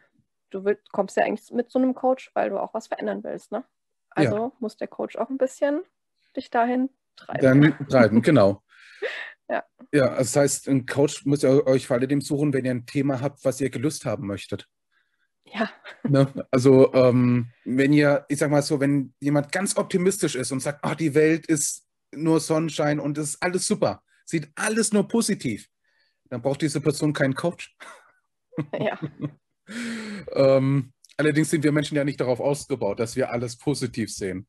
du 0.50 0.66
willst, 0.66 0.92
kommst 0.92 1.16
ja 1.16 1.24
eigentlich 1.24 1.50
mit 1.52 1.72
so 1.72 1.80
einem 1.80 1.96
Coach, 1.96 2.32
weil 2.34 2.50
du 2.50 2.60
auch 2.60 2.74
was 2.74 2.88
verändern 2.88 3.24
willst. 3.24 3.54
Ne? 3.54 3.64
Also 4.10 4.36
ja. 4.36 4.52
muss 4.60 4.76
der 4.76 4.90
Coach 4.90 5.16
auch 5.16 5.30
ein 5.30 5.38
bisschen 5.38 5.82
dich 6.36 6.50
dahin 6.50 6.90
treiben. 7.16 7.62
Dann 7.62 7.88
treiben, 7.88 8.22
genau. 8.22 8.62
Ja. 9.52 9.64
Ja, 9.92 10.06
also 10.06 10.20
das 10.20 10.36
heißt, 10.38 10.70
ein 10.70 10.86
Coach 10.86 11.26
muss 11.26 11.42
ja 11.42 11.50
euch 11.50 11.86
vor 11.86 11.98
allem 11.98 12.22
suchen, 12.22 12.54
wenn 12.54 12.64
ihr 12.64 12.72
ein 12.72 12.86
Thema 12.86 13.20
habt, 13.20 13.44
was 13.44 13.60
ihr 13.60 13.70
gelöst 13.70 14.06
haben 14.06 14.26
möchtet. 14.26 14.68
Ja. 15.44 15.70
Ne? 16.04 16.32
Also, 16.52 16.94
ähm, 16.94 17.52
wenn 17.66 17.92
ihr, 17.92 18.26
ich 18.30 18.40
sag 18.40 18.50
mal 18.50 18.62
so, 18.62 18.80
wenn 18.80 19.14
jemand 19.20 19.52
ganz 19.52 19.76
optimistisch 19.76 20.36
ist 20.36 20.54
und 20.54 20.62
sagt, 20.62 20.86
oh, 20.88 20.96
die 20.96 21.14
Welt 21.14 21.48
ist 21.48 21.86
nur 22.14 22.40
Sonnenschein 22.40 23.02
und 23.02 23.18
es 23.18 23.32
ist 23.32 23.44
alles 23.44 23.68
super, 23.68 24.02
sieht 24.24 24.50
alles 24.56 24.94
nur 24.94 25.08
positiv, 25.10 25.68
dann 26.30 26.42
braucht 26.42 26.62
diese 26.62 26.80
Person 26.80 27.12
keinen 27.12 27.36
Coach. 27.36 27.76
Ja. 28.80 28.98
ähm, 30.34 30.94
allerdings 31.18 31.50
sind 31.50 31.64
wir 31.64 31.74
Menschen 31.74 31.98
ja 31.98 32.06
nicht 32.06 32.22
darauf 32.22 32.40
ausgebaut, 32.40 33.00
dass 33.00 33.18
wir 33.18 33.32
alles 33.32 33.58
positiv 33.58 34.14
sehen. 34.14 34.48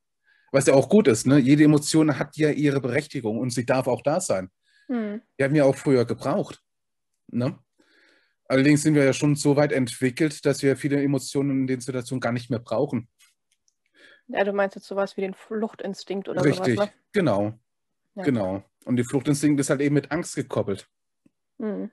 Was 0.52 0.66
ja 0.66 0.74
auch 0.74 0.88
gut 0.88 1.08
ist, 1.08 1.26
ne? 1.26 1.38
Jede 1.38 1.64
Emotion 1.64 2.18
hat 2.18 2.36
ja 2.36 2.50
ihre 2.50 2.80
Berechtigung 2.80 3.38
und 3.38 3.50
sie 3.50 3.64
darf 3.64 3.86
auch 3.88 4.02
da 4.02 4.20
sein. 4.20 4.50
Hm. 4.88 5.22
Die 5.38 5.44
haben 5.44 5.54
wir 5.54 5.66
auch 5.66 5.76
früher 5.76 6.04
gebraucht. 6.04 6.62
Ne? 7.28 7.58
Allerdings 8.46 8.82
sind 8.82 8.94
wir 8.94 9.04
ja 9.04 9.12
schon 9.12 9.34
so 9.34 9.56
weit 9.56 9.72
entwickelt, 9.72 10.44
dass 10.44 10.62
wir 10.62 10.76
viele 10.76 11.02
Emotionen 11.02 11.62
in 11.62 11.66
den 11.66 11.80
Situationen 11.80 12.20
gar 12.20 12.32
nicht 12.32 12.50
mehr 12.50 12.58
brauchen. 12.58 13.08
Ja, 14.28 14.44
du 14.44 14.52
meinst 14.52 14.76
jetzt 14.76 14.86
sowas 14.86 15.16
wie 15.16 15.22
den 15.22 15.34
Fluchtinstinkt 15.34 16.28
oder 16.28 16.44
Richtig, 16.44 16.76
sowas, 16.76 16.88
ne? 16.88 16.92
genau. 17.12 17.58
Ja. 18.14 18.22
Genau. 18.24 18.62
Und 18.84 18.96
die 18.96 19.04
Fluchtinstinkt 19.04 19.60
ist 19.60 19.70
halt 19.70 19.80
eben 19.80 19.94
mit 19.94 20.10
Angst 20.10 20.34
gekoppelt. 20.36 20.88
Mhm. 21.58 21.90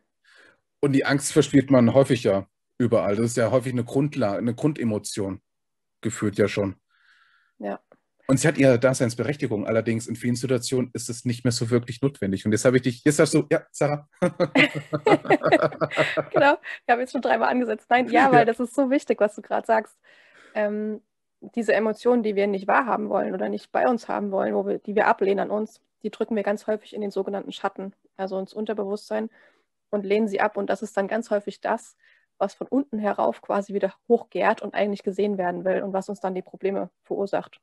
Und 0.81 0.93
die 0.93 1.05
Angst 1.05 1.31
verspielt 1.31 1.71
man 1.71 1.93
häufig 1.93 2.23
ja 2.23 2.47
überall. 2.77 3.15
Das 3.15 3.25
ist 3.27 3.37
ja 3.37 3.51
häufig 3.51 3.73
eine 3.73 3.83
Grundlage, 3.83 4.37
eine 4.37 4.55
Grundemotion. 4.55 5.41
Gefühlt 6.01 6.37
ja 6.37 6.47
schon. 6.47 6.75
Ja. 7.57 7.79
Und 8.29 8.39
sie 8.39 8.47
hat 8.47 8.59
ihre 8.59 8.77
Daseinsberechtigung. 8.77 9.65
Allerdings 9.65 10.05
in 10.05 10.15
vielen 10.15 10.35
Situationen 10.35 10.91
ist 10.93 11.09
es 11.09 11.25
nicht 11.25 11.45
mehr 11.45 11.51
so 11.51 11.71
wirklich 11.71 12.03
notwendig. 12.03 12.45
Und 12.45 12.51
jetzt 12.51 12.63
habe 12.63 12.77
ich 12.77 12.83
dich, 12.83 13.03
jetzt 13.03 13.17
hast 13.17 13.33
du, 13.33 13.47
ja, 13.49 13.63
Sarah. 13.71 14.07
genau, 16.31 16.53
ich 16.85 16.91
habe 16.91 17.01
jetzt 17.01 17.11
schon 17.11 17.23
dreimal 17.23 17.49
angesetzt. 17.49 17.87
Nein, 17.89 18.07
ja, 18.09 18.31
weil 18.31 18.41
ja. 18.41 18.45
das 18.45 18.59
ist 18.59 18.75
so 18.75 18.91
wichtig, 18.91 19.19
was 19.19 19.33
du 19.33 19.41
gerade 19.41 19.65
sagst. 19.65 19.97
Ähm, 20.53 21.01
diese 21.55 21.73
Emotionen, 21.73 22.21
die 22.21 22.35
wir 22.35 22.45
nicht 22.45 22.67
wahrhaben 22.67 23.09
wollen 23.09 23.33
oder 23.33 23.49
nicht 23.49 23.71
bei 23.71 23.87
uns 23.87 24.07
haben 24.07 24.29
wollen, 24.29 24.53
wo 24.53 24.67
wir, 24.67 24.77
die 24.77 24.93
wir 24.93 25.07
ablehnen 25.07 25.39
an 25.39 25.49
uns, 25.49 25.81
die 26.03 26.11
drücken 26.11 26.35
wir 26.35 26.43
ganz 26.43 26.67
häufig 26.67 26.93
in 26.93 27.01
den 27.01 27.09
sogenannten 27.09 27.51
Schatten, 27.51 27.93
also 28.15 28.37
ins 28.37 28.53
Unterbewusstsein 28.53 29.31
und 29.89 30.05
lehnen 30.05 30.27
sie 30.27 30.39
ab. 30.39 30.55
Und 30.55 30.69
das 30.69 30.83
ist 30.83 30.95
dann 30.95 31.07
ganz 31.07 31.31
häufig 31.31 31.61
das, 31.61 31.97
was 32.37 32.53
von 32.53 32.67
unten 32.67 32.99
herauf 32.99 33.41
quasi 33.41 33.73
wieder 33.73 33.95
hochgärt 34.07 34.61
und 34.61 34.75
eigentlich 34.75 35.01
gesehen 35.01 35.39
werden 35.39 35.65
will 35.65 35.81
und 35.81 35.93
was 35.93 36.09
uns 36.09 36.19
dann 36.19 36.35
die 36.35 36.43
Probleme 36.43 36.91
verursacht. 37.05 37.59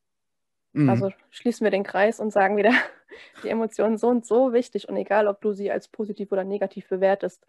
Mhm. 0.76 0.90
Also 0.90 1.10
schließen 1.30 1.64
wir 1.64 1.70
den 1.70 1.84
Kreis 1.84 2.20
und 2.20 2.32
sagen 2.32 2.56
wieder, 2.56 2.70
die 3.42 3.48
Emotionen 3.48 3.96
sind 3.96 4.26
so 4.26 4.52
wichtig 4.52 4.88
und 4.88 4.96
egal, 4.96 5.26
ob 5.26 5.40
du 5.40 5.52
sie 5.52 5.70
als 5.70 5.88
positiv 5.88 6.32
oder 6.32 6.44
negativ 6.44 6.88
bewertest, 6.88 7.46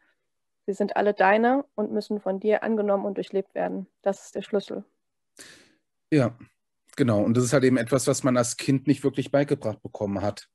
sie 0.65 0.73
sind 0.73 0.95
alle 0.95 1.13
deine 1.13 1.65
und 1.75 1.91
müssen 1.91 2.21
von 2.21 2.39
dir 2.39 2.63
angenommen 2.63 3.05
und 3.05 3.17
durchlebt 3.17 3.53
werden. 3.53 3.87
Das 4.01 4.25
ist 4.25 4.35
der 4.35 4.43
Schlüssel. 4.43 4.85
Ja, 6.11 6.37
genau. 6.95 7.21
Und 7.21 7.35
das 7.35 7.43
ist 7.43 7.53
halt 7.53 7.65
eben 7.65 7.77
etwas, 7.77 8.07
was 8.07 8.23
man 8.23 8.37
als 8.37 8.55
Kind 8.55 8.87
nicht 8.87 9.03
wirklich 9.03 9.29
beigebracht 9.29 9.81
bekommen 9.83 10.21
hat. 10.21 10.49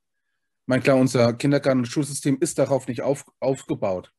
Mein 0.65 0.83
klar, 0.83 0.97
unser 0.97 1.35
Kindergarten- 1.35 1.81
und 1.81 1.87
Schulsystem 1.87 2.39
ist 2.41 2.59
darauf 2.59 2.89
nicht 2.89 3.03
auf, 3.03 3.27
aufgebaut. 3.41 4.13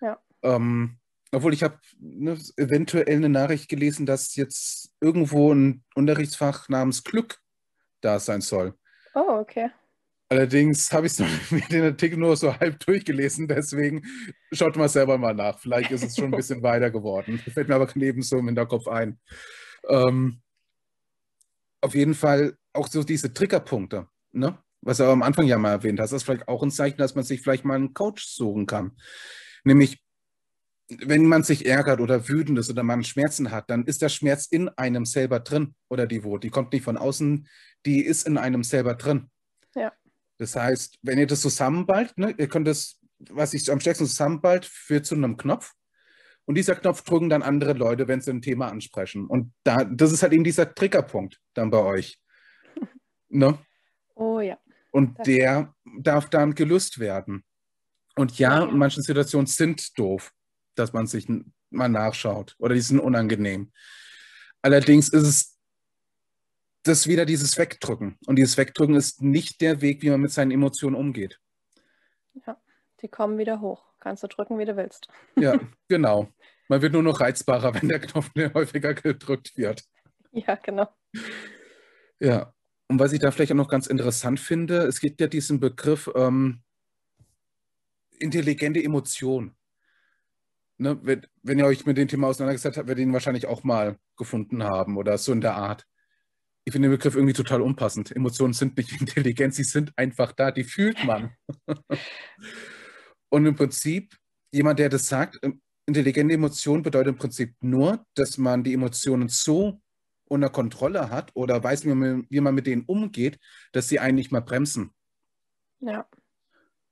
Ja. 0.00 0.18
Ähm, 0.42 0.98
obwohl 1.32 1.52
ich 1.52 1.62
habe 1.62 1.78
ne, 1.98 2.38
eventuell 2.56 3.14
eine 3.14 3.28
Nachricht 3.28 3.68
gelesen, 3.68 4.06
dass 4.06 4.36
jetzt 4.36 4.94
irgendwo 5.00 5.52
ein 5.52 5.84
Unterrichtsfach 5.94 6.70
namens 6.70 7.04
Glück 7.04 7.40
da 8.00 8.18
sein 8.18 8.40
soll. 8.40 8.74
Oh, 9.14 9.38
okay. 9.40 9.70
Allerdings 10.28 10.92
habe 10.92 11.06
ich 11.06 11.16
den 11.70 11.84
Artikel 11.84 12.18
nur 12.18 12.36
so 12.36 12.56
halb 12.56 12.78
durchgelesen, 12.80 13.48
deswegen 13.48 14.02
schaut 14.52 14.76
mal 14.76 14.88
selber 14.88 15.18
mal 15.18 15.34
nach. 15.34 15.58
Vielleicht 15.58 15.90
ist 15.90 16.04
es 16.04 16.16
schon 16.16 16.26
ein 16.26 16.30
bisschen 16.36 16.62
weiter 16.62 16.90
geworden. 16.90 17.40
Das 17.44 17.54
fällt 17.54 17.68
mir 17.68 17.74
aber 17.74 17.88
neben 17.94 18.22
so 18.22 18.38
im 18.38 18.46
Hinterkopf 18.46 18.86
ein. 18.86 19.18
Ähm, 19.88 20.40
auf 21.80 21.94
jeden 21.94 22.14
Fall 22.14 22.56
auch 22.72 22.86
so 22.86 23.02
diese 23.02 23.32
Triggerpunkte, 23.32 24.06
ne? 24.32 24.58
was 24.82 24.98
du 24.98 25.04
am 25.04 25.22
Anfang 25.22 25.46
ja 25.46 25.58
mal 25.58 25.72
erwähnt 25.72 26.00
hast, 26.00 26.12
das 26.12 26.22
ist 26.22 26.24
vielleicht 26.24 26.48
auch 26.48 26.62
ein 26.62 26.70
Zeichen, 26.70 26.98
dass 26.98 27.14
man 27.14 27.24
sich 27.24 27.42
vielleicht 27.42 27.64
mal 27.64 27.74
einen 27.74 27.94
Coach 27.94 28.26
suchen 28.26 28.66
kann. 28.66 28.92
Nämlich, 29.64 30.02
wenn 30.98 31.26
man 31.26 31.42
sich 31.42 31.66
ärgert 31.66 32.00
oder 32.00 32.28
wütend 32.28 32.58
ist 32.58 32.70
oder 32.70 32.82
man 32.82 33.04
Schmerzen 33.04 33.50
hat, 33.50 33.70
dann 33.70 33.84
ist 33.84 34.02
der 34.02 34.08
Schmerz 34.08 34.46
in 34.46 34.68
einem 34.70 35.04
selber 35.04 35.40
drin 35.40 35.74
oder 35.88 36.06
die 36.06 36.24
Wut. 36.24 36.42
Die 36.42 36.50
kommt 36.50 36.72
nicht 36.72 36.82
von 36.82 36.96
außen, 36.96 37.48
die 37.86 38.04
ist 38.04 38.26
in 38.26 38.36
einem 38.36 38.64
selber 38.64 38.94
drin. 38.94 39.30
Ja. 39.74 39.92
Das 40.38 40.56
heißt, 40.56 40.98
wenn 41.02 41.18
ihr 41.18 41.26
das 41.26 41.42
zusammenballt, 41.42 42.16
ne, 42.18 42.34
ihr 42.36 42.48
könnt 42.48 42.66
das, 42.66 42.98
was 43.18 43.54
ich 43.54 43.70
am 43.70 43.80
stärksten 43.80 44.06
zusammenballt, 44.06 44.64
führt 44.64 45.06
zu 45.06 45.14
einem 45.14 45.36
Knopf. 45.36 45.74
Und 46.46 46.56
dieser 46.56 46.74
Knopf 46.74 47.02
drücken 47.02 47.28
dann 47.28 47.42
andere 47.42 47.74
Leute, 47.74 48.08
wenn 48.08 48.20
sie 48.20 48.30
ein 48.30 48.42
Thema 48.42 48.68
ansprechen. 48.68 49.26
Und 49.26 49.52
da, 49.62 49.84
das 49.84 50.10
ist 50.10 50.22
halt 50.22 50.32
eben 50.32 50.42
dieser 50.42 50.74
Triggerpunkt 50.74 51.40
dann 51.54 51.70
bei 51.70 51.78
euch. 51.78 52.18
Ne? 53.32 53.56
Oh 54.16 54.40
ja. 54.40 54.58
Und 54.90 55.16
das 55.20 55.24
der 55.24 55.72
darf 56.00 56.28
dann 56.30 56.56
gelöst 56.56 56.98
werden. 56.98 57.44
Und 58.16 58.40
ja, 58.40 58.58
ja, 58.58 58.68
in 58.68 58.76
manchen 58.76 59.04
Situationen 59.04 59.46
sind 59.46 59.96
doof, 59.96 60.32
dass 60.74 60.92
man 60.92 61.06
sich 61.06 61.26
mal 61.70 61.88
nachschaut 61.88 62.56
oder 62.58 62.74
die 62.74 62.80
sind 62.80 63.00
unangenehm. 63.00 63.72
Allerdings 64.62 65.08
ist 65.08 65.22
es 65.22 65.58
das 66.82 67.06
wieder 67.06 67.26
dieses 67.26 67.58
Wegdrücken. 67.58 68.18
Und 68.26 68.36
dieses 68.36 68.56
Wegdrücken 68.56 68.94
ist 68.94 69.22
nicht 69.22 69.60
der 69.60 69.80
Weg, 69.80 70.02
wie 70.02 70.10
man 70.10 70.20
mit 70.20 70.32
seinen 70.32 70.50
Emotionen 70.50 70.96
umgeht. 70.96 71.38
Ja, 72.46 72.60
die 73.02 73.08
kommen 73.08 73.38
wieder 73.38 73.60
hoch. 73.60 73.84
Kannst 74.00 74.22
du 74.22 74.28
drücken, 74.28 74.58
wie 74.58 74.64
du 74.64 74.76
willst. 74.76 75.08
Ja, 75.36 75.58
genau. 75.88 76.28
Man 76.68 76.82
wird 76.82 76.92
nur 76.92 77.02
noch 77.02 77.20
reizbarer, 77.20 77.74
wenn 77.74 77.88
der 77.88 78.00
Knopf 78.00 78.30
häufiger 78.54 78.94
gedrückt 78.94 79.56
wird. 79.56 79.84
Ja, 80.32 80.54
genau. 80.54 80.88
Ja, 82.18 82.54
und 82.88 82.98
was 82.98 83.12
ich 83.12 83.20
da 83.20 83.30
vielleicht 83.30 83.52
auch 83.52 83.56
noch 83.56 83.68
ganz 83.68 83.86
interessant 83.86 84.40
finde, 84.40 84.82
es 84.82 85.00
gibt 85.00 85.20
ja 85.20 85.26
diesen 85.26 85.60
Begriff 85.60 86.10
ähm, 86.14 86.62
intelligente 88.18 88.82
Emotion. 88.82 89.56
Ne, 90.80 90.98
wenn, 91.02 91.26
wenn, 91.42 91.58
ihr 91.58 91.66
euch 91.66 91.84
mit 91.84 91.98
dem 91.98 92.08
Thema 92.08 92.28
auseinandergesetzt 92.28 92.78
habt, 92.78 92.88
werdet 92.88 93.02
ihr 93.02 93.08
ihn 93.08 93.12
wahrscheinlich 93.12 93.46
auch 93.46 93.64
mal 93.64 93.98
gefunden 94.16 94.62
haben 94.64 94.96
oder 94.96 95.18
so 95.18 95.32
in 95.32 95.42
der 95.42 95.54
Art 95.54 95.86
ich 96.64 96.72
finde 96.72 96.88
den 96.88 96.96
Begriff 96.96 97.14
irgendwie 97.14 97.32
total 97.32 97.62
unpassend. 97.62 98.14
Emotionen 98.14 98.52
sind 98.52 98.76
nicht 98.76 98.92
intelligent, 99.00 99.54
sie 99.54 99.64
sind 99.64 99.92
einfach 99.96 100.32
da, 100.32 100.50
die 100.50 100.64
fühlt 100.64 101.02
man. 101.04 101.34
Und 103.28 103.46
im 103.46 103.54
Prinzip, 103.54 104.16
jemand, 104.52 104.78
der 104.78 104.88
das 104.88 105.08
sagt, 105.08 105.38
ähm, 105.42 105.60
intelligente 105.86 106.34
Emotion 106.34 106.82
bedeutet 106.82 107.14
im 107.14 107.18
Prinzip 107.18 107.54
nur, 107.60 108.04
dass 108.14 108.38
man 108.38 108.62
die 108.62 108.74
Emotionen 108.74 109.28
so 109.28 109.80
unter 110.28 110.50
Kontrolle 110.50 111.10
hat 111.10 111.32
oder 111.34 111.62
weiß, 111.62 111.84
wie 111.84 111.94
man, 111.94 112.26
wie 112.28 112.40
man 112.40 112.54
mit 112.54 112.66
denen 112.66 112.84
umgeht, 112.84 113.38
dass 113.72 113.88
sie 113.88 113.98
einen 113.98 114.14
nicht 114.14 114.30
mehr 114.30 114.40
bremsen. 114.40 114.94
Ja. 115.80 116.08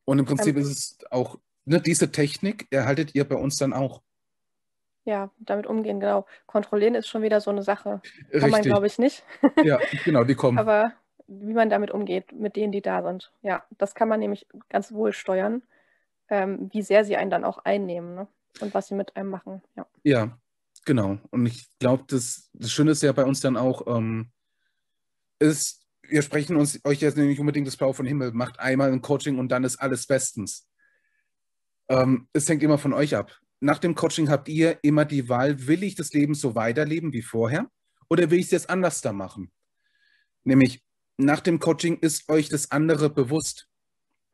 Und 0.05 0.19
im 0.19 0.25
Prinzip 0.25 0.57
ähm, 0.57 0.63
ist 0.63 0.69
es 0.69 0.99
auch, 1.11 1.39
ne, 1.69 1.81
diese 1.81 2.11
Technik 2.11 2.67
erhaltet 2.71 3.15
ihr 3.15 3.29
bei 3.29 3.37
uns 3.37 3.57
dann 3.57 3.73
auch 3.73 4.03
ja, 5.05 5.31
damit 5.39 5.67
umgehen, 5.67 6.01
genau. 6.01 6.27
Kontrollieren 6.45 6.95
ist 6.95 7.09
schon 7.09 7.23
wieder 7.23 7.41
so 7.41 7.51
eine 7.51 7.63
Sache. 7.63 8.03
Kann 8.31 8.43
Richtig. 8.43 8.51
man, 8.51 8.63
glaube 8.63 8.87
ich, 8.87 8.99
nicht. 8.99 9.25
ja, 9.65 9.79
genau, 10.05 10.23
die 10.23 10.35
kommen. 10.35 10.59
Aber 10.59 10.93
wie 11.27 11.55
man 11.55 11.71
damit 11.71 11.91
umgeht, 11.91 12.33
mit 12.33 12.57
denen, 12.57 12.73
die 12.73 12.83
da 12.83 13.03
sind. 13.03 13.33
Ja, 13.41 13.65
das 13.79 13.95
kann 13.95 14.09
man 14.09 14.21
nämlich 14.21 14.47
ganz 14.69 14.93
wohl 14.93 15.15
steuern, 15.15 15.63
ähm, 16.29 16.69
wie 16.73 16.83
sehr 16.83 17.07
sie 17.07 17.17
einen 17.17 17.31
dann 17.31 17.45
auch 17.45 17.57
einnehmen 17.65 18.15
ne? 18.15 18.29
und 18.61 18.75
was 18.75 18.89
sie 18.89 18.95
mit 18.95 19.17
einem 19.17 19.31
machen. 19.31 19.63
Ja, 19.77 19.87
ja 20.03 20.39
genau. 20.85 21.19
Und 21.31 21.47
ich 21.47 21.67
glaube, 21.79 22.05
das, 22.09 22.51
das 22.53 22.71
Schöne 22.71 22.91
ist 22.91 23.03
ja 23.03 23.13
bei 23.13 23.25
uns 23.25 23.41
dann 23.41 23.57
auch, 23.57 23.87
ähm, 23.87 24.31
ist, 25.39 25.87
wir 26.03 26.21
sprechen 26.21 26.57
uns 26.57 26.85
euch 26.85 27.01
jetzt 27.01 27.17
nicht 27.17 27.41
unbedingt 27.41 27.67
das 27.67 27.79
Blau 27.79 27.95
von 27.95 28.05
Himmel, 28.05 28.33
macht 28.33 28.59
einmal 28.61 28.93
ein 28.93 29.01
Coaching 29.01 29.39
und 29.39 29.49
dann 29.49 29.65
ist 29.65 29.77
alles 29.77 30.07
bestens. 30.07 30.69
Ähm, 31.89 32.29
es 32.33 32.49
hängt 32.49 32.63
immer 32.63 32.79
von 32.79 32.93
euch 32.93 33.17
ab 33.17 33.39
nach 33.61 33.79
dem 33.79 33.95
Coaching 33.95 34.29
habt 34.29 34.49
ihr 34.49 34.79
immer 34.83 35.05
die 35.05 35.29
Wahl, 35.29 35.67
will 35.67 35.83
ich 35.83 35.95
das 35.95 36.13
Leben 36.13 36.35
so 36.35 36.55
weiterleben 36.55 37.13
wie 37.13 37.23
vorher 37.23 37.71
oder 38.09 38.31
will 38.31 38.39
ich 38.39 38.47
es 38.47 38.53
jetzt 38.53 38.71
anders 38.71 39.01
da 39.01 39.13
machen? 39.13 39.53
Nämlich 40.45 40.85
nach 41.17 41.41
dem 41.41 41.59
Coaching 41.59 41.99
ist 41.99 42.29
euch 42.29 42.49
das 42.49 42.71
andere 42.71 43.11
bewusst. 43.11 43.69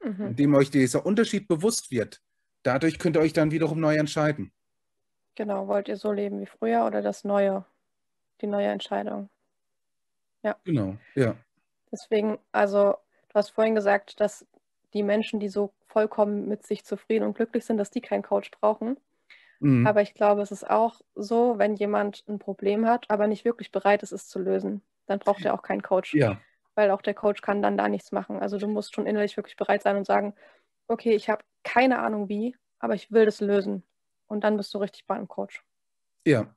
Mhm. 0.03 0.27
Indem 0.29 0.55
euch 0.55 0.71
dieser 0.71 1.07
Unterschied 1.07 1.49
bewusst 1.49 1.91
wird, 1.91 2.21
dadurch 2.63 2.99
könnt 2.99 3.17
ihr 3.17 3.21
euch 3.21 3.33
dann 3.33 3.53
wiederum 3.53 3.81
neu 3.81 3.97
entscheiden. 3.97 4.53
Genau, 5.35 5.67
wollt 5.67 5.89
ihr 5.89 5.97
so 5.97 6.13
leben 6.13 6.41
wie 6.41 6.47
früher 6.47 6.85
oder 6.85 7.01
das 7.01 7.25
Neue, 7.25 7.65
die 8.43 8.47
neue 8.47 8.69
Entscheidung? 8.69 9.31
Ja. 10.43 10.57
Genau, 10.65 10.99
ja. 11.15 11.37
Deswegen, 11.91 12.39
also, 12.53 12.97
du 13.29 13.35
hast 13.35 13.51
vorhin 13.51 13.75
gesagt, 13.75 14.21
dass 14.21 14.47
die 14.93 15.03
Menschen, 15.03 15.41
die 15.41 15.49
so 15.49 15.73
vollkommen 15.95 16.49
mit 16.49 16.67
sich 16.67 16.85
zufrieden 16.85 17.25
und 17.25 17.35
glücklich 17.37 17.65
sind, 17.65 17.79
dass 17.79 17.91
die 17.91 18.01
keinen 18.01 18.23
Coach 18.23 18.51
brauchen. 18.51 18.99
Mhm. 19.61 19.87
Aber 19.87 20.03
ich 20.03 20.13
glaube, 20.13 20.43
es 20.43 20.51
ist 20.51 20.69
auch 20.69 21.01
so, 21.15 21.55
wenn 21.57 21.77
jemand 21.77 22.25
ein 22.29 22.41
Problem 22.41 22.87
hat, 22.87 23.07
aber 23.09 23.29
nicht 23.29 23.45
wirklich 23.45 23.71
bereit 23.71 24.03
ist, 24.03 24.13
es 24.13 24.29
zu 24.29 24.41
lösen, 24.41 24.83
dann 25.07 25.21
braucht 25.21 25.45
er 25.45 25.55
auch 25.55 25.63
keinen 25.63 25.83
Coach. 25.83 26.13
Ja. 26.15 26.41
Weil 26.75 26.91
auch 26.91 27.01
der 27.01 27.15
Coach 27.15 27.41
kann 27.43 27.63
dann 27.63 27.79
da 27.79 27.89
nichts 27.89 28.11
machen. 28.11 28.41
Also 28.41 28.59
du 28.59 28.67
musst 28.67 28.95
schon 28.95 29.07
innerlich 29.07 29.37
wirklich 29.37 29.57
bereit 29.57 29.83
sein 29.83 29.97
und 29.97 30.05
sagen, 30.05 30.35
okay, 30.89 31.15
ich 31.15 31.31
habe 31.31 31.45
keine 31.63 32.01
Ahnung 32.01 32.29
wie, 32.29 32.57
aber 32.81 32.95
ich 32.95 33.13
will 33.13 33.25
das 33.25 33.41
lösen. 33.41 33.85
Und 34.27 34.43
dann 34.43 34.57
bist 34.57 34.75
du 34.75 34.79
richtig 34.79 35.07
bei 35.07 35.15
einem 35.15 35.29
Coach. 35.29 35.63
Ja, 36.27 36.53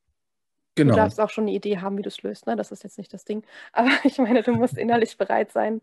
Genau. 0.77 0.93
Du 0.93 0.97
darfst 0.97 1.19
auch 1.19 1.31
schon 1.31 1.45
eine 1.45 1.53
Idee 1.53 1.79
haben, 1.79 1.97
wie 1.97 2.03
du 2.03 2.07
es 2.07 2.21
löst. 2.21 2.45
Ne? 2.45 2.55
Das 2.55 2.71
ist 2.71 2.83
jetzt 2.83 2.99
nicht 2.99 3.11
das 3.11 3.25
Ding. 3.25 3.43
Aber 3.73 3.89
ich 4.03 4.17
meine, 4.19 4.43
du 4.43 4.53
musst 4.53 4.77
innerlich 4.77 5.17
bereit 5.17 5.51
sein, 5.51 5.81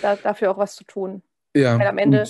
da, 0.00 0.16
dafür 0.16 0.52
auch 0.52 0.58
was 0.58 0.76
zu 0.76 0.84
tun. 0.84 1.22
Ja. 1.54 1.78
Weil 1.78 1.88
am 1.88 1.98
Ende 1.98 2.24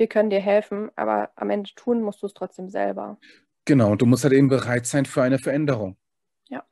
wir 0.00 0.08
können 0.08 0.30
dir 0.30 0.40
helfen, 0.40 0.90
aber 0.96 1.30
am 1.36 1.50
Ende 1.50 1.70
tun 1.76 2.00
musst 2.00 2.22
du 2.22 2.26
es 2.26 2.32
trotzdem 2.32 2.70
selber. 2.70 3.18
Genau, 3.66 3.94
du 3.96 4.06
musst 4.06 4.24
halt 4.24 4.32
eben 4.32 4.48
bereit 4.48 4.86
sein 4.86 5.04
für 5.04 5.22
eine 5.22 5.38
Veränderung. 5.38 5.98
Ja. 6.48 6.64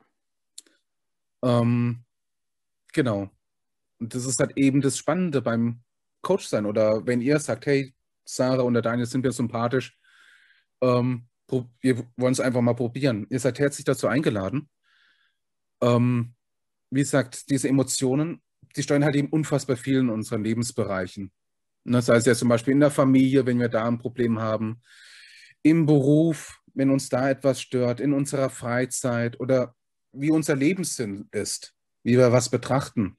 Ähm, 1.43 2.03
genau. 2.91 3.29
Und 3.99 4.15
das 4.15 4.25
ist 4.25 4.39
halt 4.39 4.57
eben 4.57 4.81
das 4.81 4.97
Spannende 4.97 5.43
beim 5.43 5.81
Coach 6.23 6.47
sein 6.47 6.65
oder 6.65 7.05
wenn 7.05 7.21
ihr 7.21 7.39
sagt, 7.39 7.67
hey, 7.67 7.93
Sarah 8.25 8.63
und 8.63 8.73
der 8.73 8.81
Daniel 8.81 9.05
sind 9.05 9.23
mir 9.23 9.31
sympathisch. 9.31 9.95
Ähm, 10.81 11.27
wir 11.81 12.07
wollen 12.17 12.33
es 12.33 12.39
einfach 12.39 12.61
mal 12.61 12.75
probieren. 12.75 13.27
Ihr 13.29 13.39
seid 13.39 13.59
herzlich 13.59 13.85
dazu 13.85 14.07
eingeladen. 14.07 14.69
Ähm, 15.81 16.33
wie 16.89 17.01
gesagt, 17.01 17.49
diese 17.51 17.69
Emotionen, 17.69 18.41
die 18.75 18.81
steuern 18.81 19.03
halt 19.03 19.15
eben 19.15 19.29
unfassbar 19.29 19.77
viel 19.77 19.99
in 19.99 20.09
unseren 20.09 20.43
Lebensbereichen. 20.43 21.31
Das 21.93 22.09
heißt 22.09 22.27
ja 22.27 22.35
zum 22.35 22.49
Beispiel 22.49 22.73
in 22.73 22.79
der 22.79 22.91
Familie, 22.91 23.45
wenn 23.45 23.59
wir 23.59 23.69
da 23.69 23.87
ein 23.87 23.97
Problem 23.97 24.39
haben, 24.39 24.81
im 25.63 25.85
Beruf, 25.85 26.59
wenn 26.73 26.89
uns 26.89 27.09
da 27.09 27.29
etwas 27.29 27.61
stört, 27.61 27.99
in 27.99 28.13
unserer 28.13 28.49
Freizeit 28.49 29.39
oder 29.39 29.75
wie 30.11 30.31
unser 30.31 30.55
Lebenssinn 30.55 31.27
ist, 31.31 31.73
wie 32.03 32.17
wir 32.17 32.31
was 32.31 32.49
betrachten. 32.49 33.17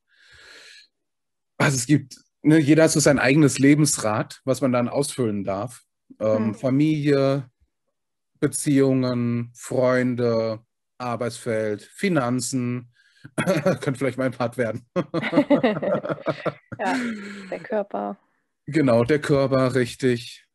Also 1.59 1.77
es 1.77 1.87
gibt, 1.87 2.17
ne, 2.43 2.59
jeder 2.59 2.85
hat 2.85 2.91
so 2.91 3.01
sein 3.01 3.19
eigenes 3.19 3.59
Lebensrad, 3.59 4.41
was 4.45 4.61
man 4.61 4.73
dann 4.73 4.89
ausfüllen 4.89 5.45
darf. 5.45 5.83
Ähm, 6.19 6.49
mhm. 6.49 6.55
Familie, 6.55 7.51
Beziehungen, 8.41 9.53
Freunde, 9.55 10.61
Arbeitsfeld, 10.99 11.83
Finanzen. 11.83 12.93
Könnte 13.37 13.97
vielleicht 13.97 14.19
mein 14.19 14.33
Part 14.33 14.57
werden. 14.57 14.87
ja, 14.97 15.05
der 17.51 17.61
Körper. 17.63 18.17
Genau, 18.73 19.03
der 19.03 19.21
Körper, 19.21 19.75
richtig. 19.75 20.47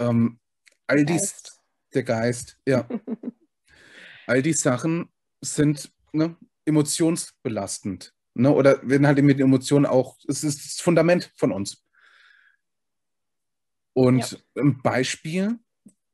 Ähm, 0.00 0.40
all 0.88 1.04
dies, 1.04 1.60
der 1.94 2.02
Geist, 2.02 2.58
ja. 2.66 2.88
all 4.26 4.42
die 4.42 4.52
Sachen 4.52 5.08
sind 5.40 5.92
ne, 6.12 6.36
emotionsbelastend. 6.64 8.12
Ne? 8.34 8.50
Oder 8.50 8.80
werden 8.88 9.06
halt 9.06 9.22
mit 9.22 9.38
Emotionen 9.38 9.86
auch, 9.86 10.18
es 10.26 10.42
ist 10.42 10.64
das 10.64 10.80
Fundament 10.80 11.32
von 11.36 11.52
uns. 11.52 11.84
Und 13.92 14.32
ja. 14.32 14.62
ein 14.62 14.82
Beispiel 14.82 15.56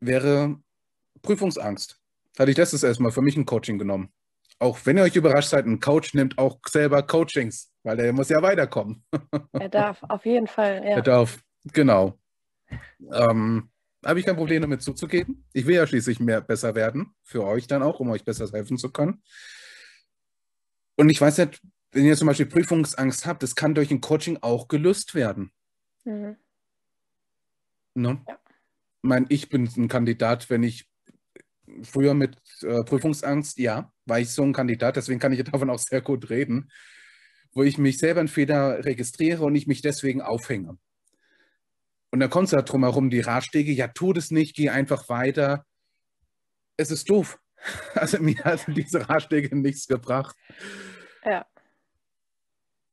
wäre 0.00 0.60
Prüfungsangst. 1.22 1.98
Hatte 2.38 2.50
ich 2.50 2.58
letztes 2.58 2.82
erstmal 2.82 3.12
für 3.12 3.22
mich 3.22 3.38
ein 3.38 3.46
Coaching 3.46 3.78
genommen. 3.78 4.12
Auch 4.58 4.78
wenn 4.84 4.96
ihr 4.96 5.02
euch 5.02 5.16
überrascht 5.16 5.50
seid, 5.50 5.66
ein 5.66 5.80
Coach 5.80 6.14
nimmt 6.14 6.38
auch 6.38 6.58
selber 6.66 7.02
Coachings, 7.02 7.72
weil 7.82 8.00
er 8.00 8.12
muss 8.12 8.30
ja 8.30 8.40
weiterkommen. 8.40 9.04
Er 9.52 9.68
darf, 9.68 10.02
auf 10.02 10.24
jeden 10.24 10.46
Fall. 10.46 10.76
Ja. 10.84 10.96
Er 10.96 11.02
darf, 11.02 11.38
genau. 11.72 12.18
Ähm, 13.12 13.70
Habe 14.04 14.18
ich 14.18 14.26
kein 14.26 14.36
Problem 14.36 14.62
damit 14.62 14.82
zuzugeben. 14.82 15.46
Ich 15.52 15.66
will 15.66 15.76
ja 15.76 15.86
schließlich 15.86 16.20
mehr 16.20 16.40
besser 16.40 16.74
werden, 16.74 17.14
für 17.22 17.44
euch 17.44 17.66
dann 17.66 17.82
auch, 17.82 18.00
um 18.00 18.10
euch 18.10 18.24
besser 18.24 18.50
helfen 18.50 18.78
zu 18.78 18.90
können. 18.90 19.22
Und 20.96 21.10
ich 21.10 21.20
weiß 21.20 21.38
nicht, 21.38 21.60
wenn 21.92 22.04
ihr 22.04 22.16
zum 22.16 22.26
Beispiel 22.26 22.46
Prüfungsangst 22.46 23.26
habt, 23.26 23.42
das 23.42 23.54
kann 23.54 23.74
durch 23.74 23.90
ein 23.90 24.00
Coaching 24.00 24.38
auch 24.40 24.68
gelöst 24.68 25.14
werden. 25.14 25.52
Mhm. 26.04 26.36
Ne? 27.94 28.22
Ja. 28.26 28.38
Ich 29.02 29.08
meine, 29.08 29.26
ich 29.28 29.48
bin 29.48 29.68
ein 29.76 29.88
Kandidat, 29.88 30.50
wenn 30.50 30.62
ich 30.62 30.88
früher 31.86 32.14
mit 32.14 32.36
äh, 32.62 32.82
Prüfungsangst, 32.84 33.58
ja, 33.58 33.92
war 34.04 34.20
ich 34.20 34.30
so 34.30 34.42
ein 34.42 34.52
Kandidat, 34.52 34.96
deswegen 34.96 35.20
kann 35.20 35.32
ich 35.32 35.42
davon 35.44 35.70
auch 35.70 35.78
sehr 35.78 36.00
gut 36.00 36.30
reden, 36.30 36.70
wo 37.52 37.62
ich 37.62 37.78
mich 37.78 37.98
selber 37.98 38.20
in 38.20 38.28
Fehler 38.28 38.84
registriere 38.84 39.44
und 39.44 39.54
ich 39.54 39.66
mich 39.66 39.82
deswegen 39.82 40.20
aufhänge. 40.20 40.78
Und 42.10 42.20
dann 42.20 42.30
kommt 42.30 42.46
es 42.46 42.52
da 42.52 42.62
drumherum 42.62 43.10
die 43.10 43.20
Ratschläge, 43.20 43.72
ja, 43.72 43.88
tu 43.88 44.12
das 44.12 44.30
nicht, 44.30 44.56
geh 44.56 44.70
einfach 44.70 45.08
weiter. 45.08 45.64
Es 46.76 46.90
ist 46.90 47.08
doof. 47.10 47.38
Also 47.94 48.22
mir 48.22 48.36
hat 48.44 48.64
diese 48.68 49.08
Ratschläge 49.08 49.56
nichts 49.56 49.86
gebracht. 49.86 50.36
Ja. 51.24 51.44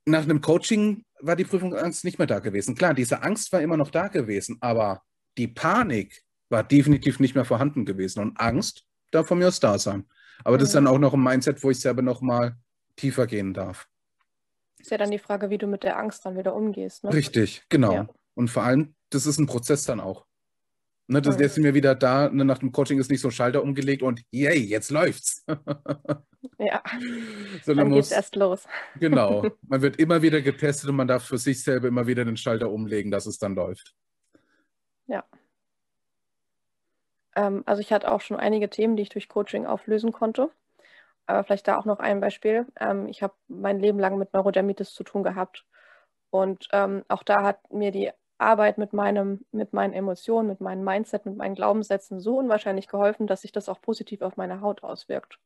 Nach 0.06 0.24
einem 0.24 0.42
Coaching 0.42 1.06
war 1.20 1.36
die 1.36 1.44
Prüfungsangst 1.44 2.04
nicht 2.04 2.18
mehr 2.18 2.28
da 2.28 2.40
gewesen. 2.40 2.76
Klar, 2.76 2.94
diese 2.94 3.22
Angst 3.22 3.52
war 3.52 3.62
immer 3.62 3.78
noch 3.78 3.92
da 3.92 4.08
gewesen, 4.08 4.58
aber 4.62 5.04
die 5.38 5.48
Panik 5.48 6.24
war 6.54 6.64
definitiv 6.64 7.20
nicht 7.20 7.36
mehr 7.36 7.44
vorhanden 7.44 7.84
gewesen. 7.84 8.22
Und 8.22 8.40
Angst 8.40 8.86
darf 9.12 9.28
von 9.28 9.40
mir 9.40 9.50
aus 9.50 9.60
da 9.60 9.78
sein. 9.78 10.06
Aber 10.46 10.56
mhm. 10.56 10.60
das 10.60 10.70
ist 10.70 10.76
dann 10.76 10.88
auch 10.88 11.00
noch 11.00 11.14
ein 11.14 11.22
Mindset, 11.22 11.62
wo 11.64 11.72
ich 11.72 11.80
selber 11.82 12.02
noch 12.02 12.22
mal 12.22 12.56
tiefer 12.96 13.28
gehen 13.28 13.54
darf. 13.54 13.90
Ist 14.80 14.92
ja 14.92 14.98
dann 14.98 15.12
die 15.12 15.20
Frage, 15.20 15.50
wie 15.50 15.58
du 15.58 15.68
mit 15.68 15.84
der 15.84 15.98
Angst 15.98 16.26
dann 16.26 16.38
wieder 16.38 16.56
umgehst. 16.56 17.04
Ne? 17.04 17.14
Richtig, 17.14 17.64
genau. 17.70 17.94
Ja. 17.94 18.08
Und 18.36 18.50
vor 18.50 18.64
allem, 18.64 18.96
das 19.10 19.26
ist 19.26 19.40
ein 19.40 19.48
Prozess 19.48 19.84
dann 19.84 20.00
auch. 20.00 20.26
Ne, 21.08 21.22
das, 21.22 21.36
mhm. 21.36 21.42
Jetzt 21.42 21.56
sind 21.56 21.64
wir 21.64 21.74
wieder 21.74 21.96
da, 21.96 22.30
ne, 22.30 22.46
nach 22.46 22.60
dem 22.60 22.72
Coaching 22.72 22.98
ist 22.98 23.12
nicht 23.12 23.20
so 23.20 23.28
ein 23.28 23.32
Schalter 23.32 23.62
umgelegt 23.62 24.04
und 24.04 24.24
yay, 24.32 24.58
jetzt 24.58 24.90
läuft's. 24.90 25.44
ja, 26.60 26.82
Sondern 27.64 27.86
dann 27.86 27.90
muss, 27.90 28.10
geht's 28.10 28.12
erst 28.12 28.36
los. 28.38 28.66
genau, 29.00 29.46
man 29.68 29.82
wird 29.82 29.98
immer 29.98 30.22
wieder 30.22 30.42
getestet 30.42 30.90
und 30.90 30.96
man 30.96 31.08
darf 31.08 31.26
für 31.26 31.38
sich 31.38 31.62
selber 31.62 31.90
immer 31.90 32.08
wieder 32.08 32.24
den 32.24 32.38
Schalter 32.38 32.72
umlegen, 32.72 33.12
dass 33.12 33.26
es 33.26 33.38
dann 33.38 33.54
läuft. 33.54 33.94
Ja. 35.08 35.26
Ähm, 37.36 37.64
also 37.66 37.82
ich 37.82 37.92
hatte 37.94 38.12
auch 38.12 38.22
schon 38.22 38.38
einige 38.40 38.70
Themen, 38.70 38.96
die 38.96 39.04
ich 39.04 39.10
durch 39.10 39.30
Coaching 39.30 39.66
auflösen 39.66 40.12
konnte. 40.12 40.50
Aber 41.28 41.44
vielleicht 41.44 41.68
da 41.68 41.78
auch 41.80 41.86
noch 41.86 42.00
ein 42.00 42.20
Beispiel. 42.22 42.68
Ähm, 42.80 43.08
ich 43.08 43.24
habe 43.24 43.34
mein 43.48 43.80
Leben 43.80 44.00
lang 44.00 44.18
mit 44.18 44.34
Neurodermitis 44.34 44.94
zu 44.94 45.04
tun 45.04 45.24
gehabt. 45.24 45.66
Und 46.32 46.68
ähm, 46.74 47.04
auch 47.10 47.24
da 47.24 47.44
hat 47.44 47.72
mir 47.72 47.92
die 47.92 48.12
Arbeit 48.40 48.78
mit, 48.78 48.94
meinem, 48.94 49.46
mit 49.52 49.74
meinen 49.74 49.94
Emotionen, 49.94 50.50
mit 50.50 50.62
meinem 50.62 50.84
Mindset, 50.84 51.26
mit 51.26 51.38
meinen 51.38 51.56
Glaubenssätzen 51.56 52.20
so 52.20 52.38
unwahrscheinlich 52.38 52.88
geholfen, 52.88 53.28
dass 53.28 53.42
sich 53.44 53.52
das 53.52 53.70
auch 53.70 53.82
positiv 53.82 54.22
auf 54.22 54.38
meine 54.38 54.62
Haut 54.62 54.84
auswirkt. 54.84 55.40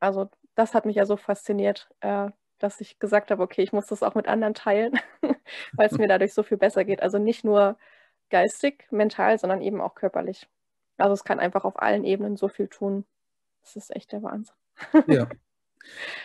Also 0.00 0.28
das 0.54 0.74
hat 0.74 0.84
mich 0.86 0.96
ja 0.96 1.06
so 1.06 1.16
fasziniert, 1.16 1.88
äh, 2.00 2.30
dass 2.58 2.80
ich 2.80 2.98
gesagt 2.98 3.30
habe, 3.30 3.42
okay, 3.42 3.62
ich 3.62 3.72
muss 3.72 3.86
das 3.86 4.02
auch 4.02 4.14
mit 4.14 4.28
anderen 4.28 4.54
teilen, 4.54 4.98
weil 5.74 5.86
es 5.88 5.98
mir 5.98 6.08
dadurch 6.08 6.34
so 6.34 6.42
viel 6.42 6.58
besser 6.58 6.84
geht. 6.84 7.02
Also 7.02 7.18
nicht 7.18 7.44
nur 7.44 7.78
geistig, 8.30 8.86
mental, 8.90 9.38
sondern 9.38 9.62
eben 9.62 9.80
auch 9.80 9.94
körperlich. 9.94 10.48
Also 10.98 11.14
es 11.14 11.24
kann 11.24 11.40
einfach 11.40 11.64
auf 11.64 11.80
allen 11.80 12.04
Ebenen 12.04 12.36
so 12.36 12.48
viel 12.48 12.68
tun. 12.68 13.04
Das 13.62 13.76
ist 13.76 13.94
echt 13.94 14.12
der 14.12 14.22
Wahnsinn. 14.22 14.54
ja. 15.06 15.28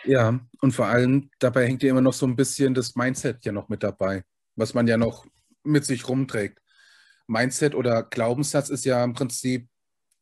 Ja, 0.03 0.39
und 0.61 0.71
vor 0.71 0.85
allem 0.85 1.31
dabei 1.39 1.65
hängt 1.65 1.81
ja 1.81 1.89
immer 1.89 2.01
noch 2.01 2.13
so 2.13 2.27
ein 2.27 2.35
bisschen 2.35 2.75
das 2.75 2.95
Mindset 2.95 3.43
ja 3.43 3.51
noch 3.51 3.69
mit 3.69 3.81
dabei, 3.81 4.23
was 4.55 4.75
man 4.75 4.85
ja 4.85 4.97
noch 4.97 5.25
mit 5.63 5.83
sich 5.83 6.07
rumträgt. 6.07 6.59
Mindset 7.25 7.75
oder 7.75 8.03
Glaubenssatz 8.03 8.69
ist 8.69 8.85
ja 8.85 9.03
im 9.03 9.13
Prinzip 9.13 9.67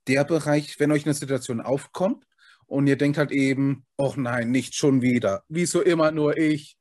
der 0.08 0.24
Bereich, 0.24 0.80
wenn 0.80 0.92
euch 0.92 1.06
eine 1.06 1.14
Situation 1.14 1.62
aufkommt 1.62 2.26
und 2.68 2.88
ihr 2.88 2.98
denkt 2.98 3.18
halt 3.18 3.32
eben, 3.32 3.86
oh 3.98 4.14
nein, 4.16 4.52
nicht 4.52 4.76
schon 4.76 5.02
wieder. 5.02 5.44
Wieso 5.48 5.82
immer 5.82 6.12
nur 6.12 6.38
ich? 6.38 6.78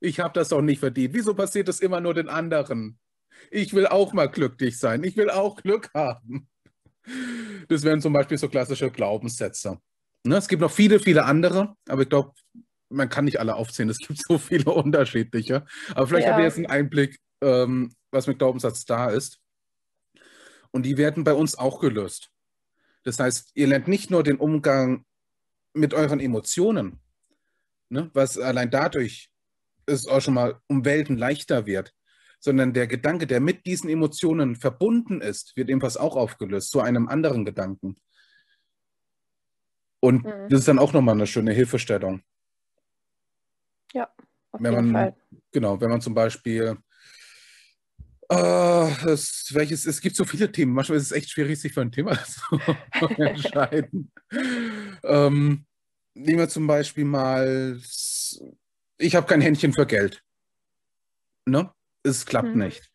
Ich 0.00 0.20
habe 0.20 0.34
das 0.34 0.50
doch 0.50 0.62
nicht 0.62 0.78
verdient. 0.78 1.14
Wieso 1.14 1.34
passiert 1.34 1.68
das 1.68 1.80
immer 1.80 2.00
nur 2.00 2.14
den 2.14 2.28
anderen? 2.28 2.98
Ich 3.50 3.74
will 3.74 3.86
auch 3.86 4.12
mal 4.12 4.28
glücklich 4.28 4.78
sein. 4.78 5.02
Ich 5.04 5.16
will 5.16 5.30
auch 5.30 5.56
Glück 5.56 5.90
haben. 5.94 6.48
Das 7.68 7.82
wären 7.82 8.00
zum 8.00 8.12
Beispiel 8.12 8.38
so 8.38 8.48
klassische 8.48 8.90
Glaubenssätze. 8.90 9.78
Ne, 10.24 10.36
es 10.36 10.48
gibt 10.48 10.62
noch 10.62 10.70
viele, 10.70 11.00
viele 11.00 11.24
andere, 11.24 11.74
aber 11.88 12.02
ich 12.02 12.08
glaube, 12.08 12.32
man 12.90 13.08
kann 13.08 13.24
nicht 13.24 13.40
alle 13.40 13.54
aufzählen. 13.54 13.90
Es 13.90 13.98
gibt 13.98 14.20
so 14.26 14.38
viele 14.38 14.64
unterschiedliche. 14.72 15.64
Aber 15.94 16.06
vielleicht 16.06 16.26
ja. 16.26 16.32
habt 16.32 16.40
ihr 16.40 16.46
jetzt 16.46 16.56
einen 16.56 16.66
Einblick, 16.66 17.18
ähm, 17.42 17.92
was 18.10 18.26
mit 18.26 18.38
Glaubenssatz 18.38 18.84
da 18.84 19.10
ist. 19.10 19.40
Und 20.70 20.84
die 20.84 20.96
werden 20.96 21.24
bei 21.24 21.32
uns 21.32 21.56
auch 21.56 21.80
gelöst. 21.80 22.30
Das 23.04 23.18
heißt, 23.18 23.52
ihr 23.54 23.66
lernt 23.66 23.88
nicht 23.88 24.10
nur 24.10 24.22
den 24.22 24.36
Umgang 24.36 25.04
mit 25.72 25.94
euren 25.94 26.20
Emotionen, 26.20 27.00
ne, 27.88 28.10
was 28.12 28.38
allein 28.38 28.70
dadurch 28.70 29.30
es 29.86 30.06
auch 30.06 30.20
schon 30.20 30.34
mal 30.34 30.60
um 30.66 30.84
Welten 30.84 31.16
leichter 31.16 31.66
wird, 31.66 31.94
sondern 32.40 32.72
der 32.72 32.86
Gedanke, 32.86 33.26
der 33.26 33.40
mit 33.40 33.66
diesen 33.66 33.90
Emotionen 33.90 34.56
verbunden 34.56 35.20
ist, 35.20 35.56
wird 35.56 35.68
ebenfalls 35.68 35.96
auch 35.96 36.16
aufgelöst 36.16 36.70
zu 36.70 36.80
einem 36.80 37.08
anderen 37.08 37.44
Gedanken. 37.44 37.96
Und 40.00 40.24
mhm. 40.24 40.48
das 40.48 40.60
ist 40.60 40.68
dann 40.68 40.78
auch 40.78 40.92
nochmal 40.92 41.14
eine 41.14 41.26
schöne 41.26 41.52
Hilfestellung. 41.52 42.22
Ja, 43.92 44.08
auf 44.52 44.62
wenn 44.62 44.72
jeden 44.72 44.92
man, 44.92 45.12
Fall. 45.12 45.16
Genau, 45.50 45.80
wenn 45.80 45.90
man 45.90 46.00
zum 46.00 46.14
Beispiel 46.14 46.76
Uh, 48.30 48.92
das, 49.04 49.48
welches, 49.54 49.86
es 49.86 50.02
gibt 50.02 50.14
so 50.14 50.26
viele 50.26 50.52
Themen. 50.52 50.74
Manchmal 50.74 50.98
ist 50.98 51.04
es 51.04 51.12
echt 51.12 51.30
schwierig, 51.30 51.58
sich 51.58 51.72
für 51.72 51.80
ein 51.80 51.90
Thema 51.90 52.12
zu 52.98 53.06
entscheiden. 53.16 54.12
ähm, 55.02 55.64
nehmen 56.12 56.38
wir 56.38 56.48
zum 56.50 56.66
Beispiel 56.66 57.06
mal, 57.06 57.80
ich 58.98 59.16
habe 59.16 59.26
kein 59.26 59.40
Händchen 59.40 59.72
für 59.72 59.86
Geld. 59.86 60.22
Ne? 61.46 61.72
Es 62.08 62.26
klappt 62.26 62.54
mhm. 62.54 62.64
nicht. 62.64 62.90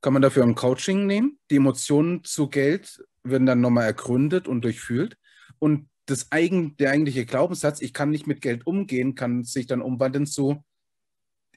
Kann 0.00 0.12
man 0.12 0.22
dafür 0.22 0.42
ein 0.42 0.54
Coaching 0.54 1.06
nehmen? 1.06 1.38
Die 1.50 1.56
Emotionen 1.56 2.24
zu 2.24 2.48
Geld 2.48 3.04
werden 3.22 3.46
dann 3.46 3.60
nochmal 3.60 3.84
ergründet 3.84 4.48
und 4.48 4.62
durchfühlt. 4.62 5.16
Und 5.58 5.88
das 6.06 6.32
eigen, 6.32 6.76
der 6.78 6.90
eigentliche 6.90 7.24
Glaubenssatz, 7.24 7.80
ich 7.80 7.92
kann 7.92 8.10
nicht 8.10 8.26
mit 8.26 8.40
Geld 8.40 8.66
umgehen, 8.66 9.14
kann 9.14 9.44
sich 9.44 9.66
dann 9.66 9.80
umwandeln 9.80 10.26
zu, 10.26 10.64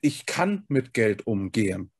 ich 0.01 0.25
kann 0.25 0.65
mit 0.67 0.93
Geld 0.93 1.25
umgehen. 1.25 1.91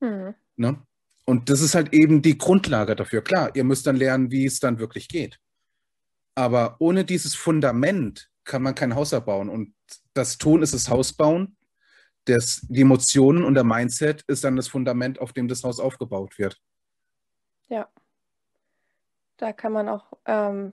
Mhm. 0.00 0.34
Ne? 0.56 0.82
Und 1.24 1.48
das 1.48 1.62
ist 1.62 1.74
halt 1.74 1.94
eben 1.94 2.20
die 2.20 2.36
Grundlage 2.36 2.96
dafür. 2.96 3.22
Klar, 3.22 3.54
ihr 3.54 3.64
müsst 3.64 3.86
dann 3.86 3.96
lernen, 3.96 4.30
wie 4.30 4.44
es 4.44 4.60
dann 4.60 4.78
wirklich 4.78 5.08
geht. 5.08 5.38
Aber 6.34 6.76
ohne 6.78 7.04
dieses 7.04 7.34
Fundament 7.34 8.30
kann 8.44 8.62
man 8.62 8.74
kein 8.74 8.94
Haus 8.94 9.12
erbauen. 9.12 9.48
Und 9.48 9.74
das 10.14 10.38
Tun 10.38 10.62
ist 10.62 10.74
das 10.74 10.90
Haus 10.90 11.12
bauen. 11.12 11.56
Das, 12.24 12.66
die 12.68 12.82
Emotionen 12.82 13.44
und 13.44 13.54
der 13.54 13.64
Mindset 13.64 14.22
ist 14.28 14.44
dann 14.44 14.56
das 14.56 14.68
Fundament, 14.68 15.20
auf 15.20 15.32
dem 15.32 15.48
das 15.48 15.64
Haus 15.64 15.80
aufgebaut 15.80 16.38
wird. 16.38 16.60
Ja. 17.68 17.88
Da 19.38 19.52
kann 19.52 19.72
man 19.72 19.88
auch 19.88 20.12
ähm, 20.26 20.72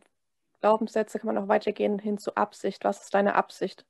Glaubenssätze, 0.62 1.18
kann 1.18 1.34
man 1.34 1.44
auch 1.44 1.48
weitergehen 1.48 1.98
hin 1.98 2.18
zu 2.18 2.36
Absicht. 2.36 2.84
Was 2.84 3.04
ist 3.04 3.14
deine 3.14 3.36
Absicht? 3.36 3.86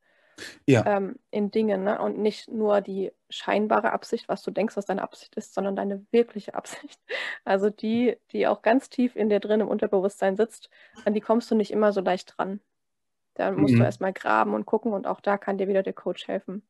Ja. 0.66 0.86
Ähm, 0.86 1.16
in 1.32 1.52
Dingen 1.52 1.84
ne? 1.84 2.02
und 2.02 2.18
nicht 2.18 2.50
nur 2.50 2.80
die 2.80 3.12
scheinbare 3.30 3.92
Absicht, 3.92 4.30
was 4.30 4.42
du 4.42 4.52
denkst, 4.52 4.78
was 4.78 4.86
deine 4.86 5.02
Absicht 5.02 5.36
ist, 5.36 5.54
sondern 5.54 5.76
deine 5.76 6.06
wirkliche 6.12 6.54
Absicht. 6.54 7.00
Also 7.46 7.70
die, 7.70 8.16
die 8.32 8.48
auch 8.48 8.62
ganz 8.62 8.90
tief 8.90 9.16
in 9.16 9.30
dir 9.30 9.40
drin 9.40 9.62
im 9.62 9.68
Unterbewusstsein 9.68 10.36
sitzt, 10.36 10.70
an 11.04 11.16
die 11.16 11.22
kommst 11.22 11.50
du 11.50 11.56
nicht 11.56 11.72
immer 11.72 11.94
so 11.94 12.02
leicht 12.02 12.36
dran. 12.38 12.60
Da 13.34 13.52
musst 13.52 13.74
mhm. 13.74 13.80
du 13.80 13.84
erstmal 13.86 14.14
graben 14.14 14.54
und 14.54 14.66
gucken 14.66 14.94
und 14.94 15.08
auch 15.08 15.20
da 15.20 15.38
kann 15.38 15.58
dir 15.58 15.68
wieder 15.68 15.82
der 15.82 15.94
Coach 15.94 16.28
helfen. 16.28 16.62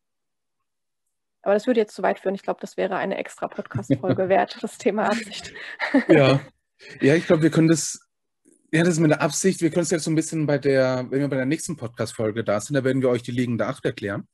Aber 1.41 1.53
das 1.53 1.67
würde 1.67 1.79
jetzt 1.79 1.95
zu 1.95 2.03
weit 2.03 2.19
führen. 2.19 2.35
Ich 2.35 2.43
glaube, 2.43 2.59
das 2.61 2.77
wäre 2.77 2.97
eine 2.97 3.17
extra 3.17 3.47
Podcast-Folge 3.47 4.29
wert, 4.29 4.57
das 4.61 4.77
Thema 4.77 5.05
Absicht. 5.07 5.53
Ja, 6.07 6.39
ja 7.01 7.15
ich 7.15 7.25
glaube, 7.25 7.43
wir 7.43 7.49
können 7.49 7.67
das, 7.67 7.99
ja, 8.71 8.83
das 8.83 8.95
ist 8.95 8.99
mit 8.99 9.11
der 9.11 9.21
Absicht, 9.21 9.61
wir 9.61 9.69
können 9.69 9.83
es 9.83 9.91
jetzt 9.91 10.03
so 10.03 10.11
ein 10.11 10.15
bisschen 10.15 10.45
bei 10.45 10.57
der, 10.57 11.07
wenn 11.09 11.21
wir 11.21 11.27
bei 11.27 11.37
der 11.37 11.45
nächsten 11.45 11.77
Podcast-Folge 11.77 12.43
da 12.43 12.59
sind, 12.59 12.75
da 12.75 12.83
werden 12.83 13.01
wir 13.01 13.09
euch 13.09 13.23
die 13.23 13.31
liegende 13.31 13.67
Acht 13.67 13.85
erklären. 13.85 14.27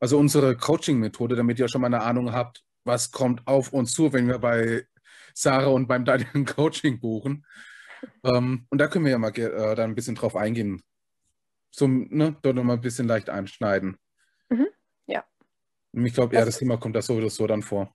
Also 0.00 0.18
unsere 0.18 0.56
Coaching-Methode, 0.56 1.36
damit 1.36 1.58
ihr 1.58 1.66
auch 1.66 1.70
schon 1.70 1.80
mal 1.80 1.88
eine 1.88 2.02
Ahnung 2.02 2.32
habt, 2.32 2.62
was 2.84 3.10
kommt 3.10 3.46
auf 3.46 3.72
uns 3.72 3.92
zu, 3.92 4.12
wenn 4.12 4.28
wir 4.28 4.38
bei 4.38 4.86
Sarah 5.34 5.68
und 5.68 5.86
beim 5.86 6.04
Daniel 6.04 6.44
Coaching 6.44 7.00
buchen. 7.00 7.44
Ähm, 8.24 8.66
und 8.70 8.78
da 8.78 8.86
können 8.86 9.04
wir 9.04 9.12
ja 9.12 9.18
mal 9.18 9.36
äh, 9.36 9.74
dann 9.74 9.90
ein 9.90 9.94
bisschen 9.94 10.14
drauf 10.14 10.36
eingehen. 10.36 10.82
So, 11.70 11.86
ne, 11.86 12.36
dort 12.42 12.56
nochmal 12.56 12.76
ein 12.76 12.82
bisschen 12.82 13.06
leicht 13.06 13.30
einschneiden. 13.30 13.96
Mhm. 14.48 14.68
Ich 16.06 16.14
glaube, 16.14 16.34
ja, 16.34 16.44
das 16.44 16.58
Thema 16.58 16.76
kommt 16.76 16.96
da 16.96 17.02
sowieso 17.02 17.46
dann 17.46 17.62
vor. 17.62 17.94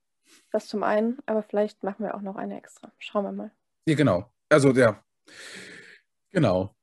Das 0.52 0.68
zum 0.68 0.84
einen, 0.84 1.18
aber 1.26 1.44
vielleicht 1.44 1.84
machen 1.84 2.06
wir 2.06 2.16
auch 2.16 2.22
noch 2.22 2.36
eine 2.36 2.58
extra. 2.58 2.92
Schauen 3.00 3.26
wir 3.26 3.32
mal. 3.32 3.52
Ja, 3.88 3.96
genau. 3.96 4.32
Also, 4.50 4.72
ja. 4.72 5.04
Genau. 6.32 6.76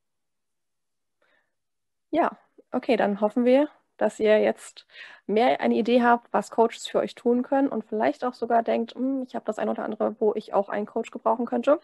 Ja, 2.11 2.37
okay, 2.71 2.97
dann 2.97 3.21
hoffen 3.21 3.45
wir, 3.45 3.69
dass 3.97 4.19
ihr 4.19 4.39
jetzt 4.39 4.85
mehr 5.27 5.61
eine 5.61 5.75
Idee 5.75 6.01
habt, 6.01 6.31
was 6.33 6.51
Coaches 6.51 6.87
für 6.87 6.99
euch 6.99 7.15
tun 7.15 7.43
können 7.43 7.69
und 7.69 7.85
vielleicht 7.85 8.25
auch 8.25 8.33
sogar 8.33 8.63
denkt, 8.63 8.95
hm, 8.95 9.23
ich 9.27 9.35
habe 9.35 9.45
das 9.45 9.59
ein 9.59 9.69
oder 9.69 9.83
andere, 9.83 10.15
wo 10.19 10.33
ich 10.35 10.53
auch 10.53 10.69
einen 10.69 10.85
Coach 10.85 11.11
gebrauchen 11.11 11.45
könnte. 11.45 11.79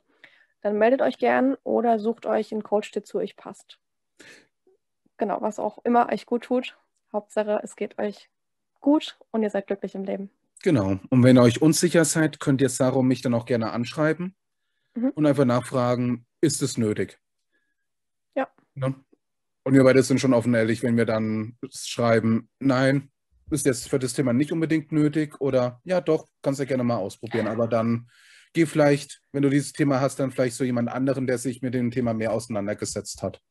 Dann 0.62 0.78
meldet 0.78 1.02
euch 1.02 1.18
gern 1.18 1.56
oder 1.64 2.00
sucht 2.00 2.26
euch 2.26 2.52
einen 2.52 2.64
Coach, 2.64 2.92
der 2.92 3.04
zu 3.04 3.20
euch 3.20 3.36
passt. 3.36 3.80
Genau, 5.18 5.42
was 5.42 5.60
auch 5.60 5.78
immer 5.84 6.12
euch 6.12 6.26
gut 6.26 6.44
tut. 6.44 6.78
Hauptsache, 7.14 7.60
es 7.64 7.76
geht 7.76 7.98
euch 8.00 8.30
gut 8.82 9.18
und 9.32 9.44
ihr 9.44 9.50
seid 9.50 9.68
glücklich 9.68 9.96
im 9.96 10.04
Leben. 10.04 10.30
Genau. 10.64 11.00
Und 11.10 11.24
wenn 11.24 11.38
ihr 11.38 11.44
euch 11.44 11.62
unsicher 11.62 12.06
seid, 12.06 12.40
könnt 12.40 12.62
ihr 12.62 12.70
Sarah 12.70 12.98
und 12.98 13.08
mich 13.08 13.22
dann 13.22 13.34
auch 13.34 13.46
gerne 13.46 13.72
anschreiben 13.72 14.36
mhm. 14.96 15.12
und 15.12 15.26
einfach 15.26 15.46
nachfragen, 15.46 16.26
ist 16.42 16.62
es 16.62 16.78
nötig? 16.78 17.20
Ja. 18.36 18.48
Ne? 18.76 18.96
Und 19.64 19.74
wir 19.74 19.84
beide 19.84 20.02
sind 20.02 20.20
schon 20.20 20.34
offen 20.34 20.54
ehrlich, 20.54 20.82
wenn 20.84 20.98
wir 20.98 21.06
dann 21.06 21.58
schreiben, 21.70 22.50
nein, 22.60 23.12
ist 23.50 23.66
jetzt 23.66 23.90
für 23.90 24.00
das 24.00 24.14
Thema 24.14 24.34
nicht 24.34 24.52
unbedingt 24.52 24.92
nötig 24.92 25.40
oder 25.40 25.82
ja 25.84 26.02
doch, 26.02 26.28
kannst 26.42 26.60
du 26.60 26.64
ja 26.64 26.68
gerne 26.68 26.84
mal 26.84 26.98
ausprobieren. 26.98 27.48
Aber 27.48 27.68
dann 27.68 28.08
geh 28.54 28.66
vielleicht, 28.66 29.22
wenn 29.32 29.44
du 29.44 29.50
dieses 29.50 29.74
Thema 29.74 30.02
hast, 30.02 30.20
dann 30.20 30.32
vielleicht 30.32 30.56
so 30.56 30.64
jemand 30.64 30.90
anderen, 30.90 31.28
der 31.28 31.38
sich 31.38 31.62
mit 31.62 31.74
dem 31.74 31.92
Thema 31.92 32.14
mehr 32.14 32.34
auseinandergesetzt 32.34 33.22
hat. 33.24 33.42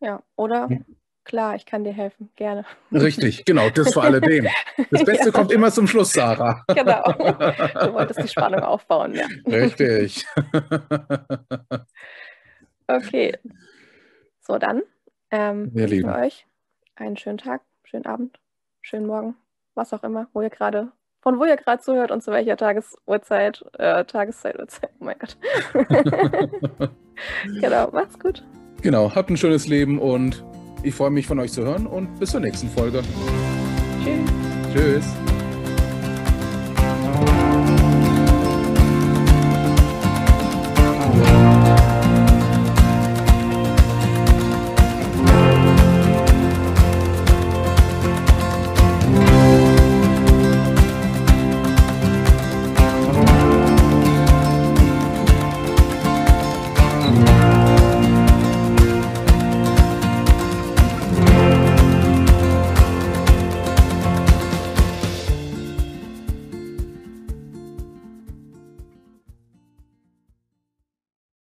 Ja, 0.00 0.22
oder 0.36 0.68
hm. 0.68 0.84
Klar, 1.26 1.56
ich 1.56 1.66
kann 1.66 1.84
dir 1.84 1.92
helfen, 1.92 2.30
gerne. 2.36 2.64
Richtig, 2.92 3.44
genau, 3.44 3.68
das 3.68 3.92
vor 3.92 4.04
alledem. 4.04 4.46
Das 4.90 5.04
Beste 5.04 5.26
ja. 5.26 5.30
kommt 5.32 5.52
immer 5.52 5.70
zum 5.72 5.86
Schluss, 5.86 6.12
Sarah. 6.12 6.64
Genau. 6.68 7.02
Du 7.02 7.92
wolltest 7.92 8.22
die 8.22 8.28
Spannung 8.28 8.60
aufbauen, 8.60 9.14
ja. 9.14 9.26
Richtig. 9.44 10.24
Okay. 12.86 13.36
So, 14.40 14.58
dann 14.58 14.82
ähm, 15.30 15.70
wir 15.74 15.90
wünschen 15.90 16.10
euch 16.10 16.46
einen 16.94 17.16
schönen 17.16 17.38
Tag, 17.38 17.62
schönen 17.84 18.06
Abend, 18.06 18.38
schönen 18.80 19.06
Morgen, 19.06 19.34
was 19.74 19.92
auch 19.92 20.04
immer, 20.04 20.28
wo 20.32 20.40
ihr 20.42 20.50
gerade, 20.50 20.92
von 21.20 21.38
wo 21.40 21.44
ihr 21.44 21.56
gerade 21.56 21.82
zuhört 21.82 22.12
und 22.12 22.22
zu 22.22 22.30
welcher 22.30 22.56
Tagesuhrzeit, 22.56 23.64
äh, 23.78 24.04
Tageszeit, 24.04 24.58
Uhrzeit, 24.58 24.90
oh 25.00 25.04
mein 25.04 25.18
Gott. 25.18 25.36
genau, 27.60 27.90
macht's 27.90 28.18
gut. 28.18 28.44
Genau, 28.82 29.12
habt 29.14 29.30
ein 29.30 29.36
schönes 29.36 29.66
Leben 29.66 29.98
und 29.98 30.44
ich 30.86 30.94
freue 30.94 31.10
mich 31.10 31.26
von 31.26 31.38
euch 31.40 31.52
zu 31.52 31.64
hören 31.64 31.86
und 31.86 32.18
bis 32.20 32.30
zur 32.30 32.40
nächsten 32.40 32.70
Folge. 32.70 33.02
Tschüss. 34.04 34.72
Tschüss. 34.72 35.25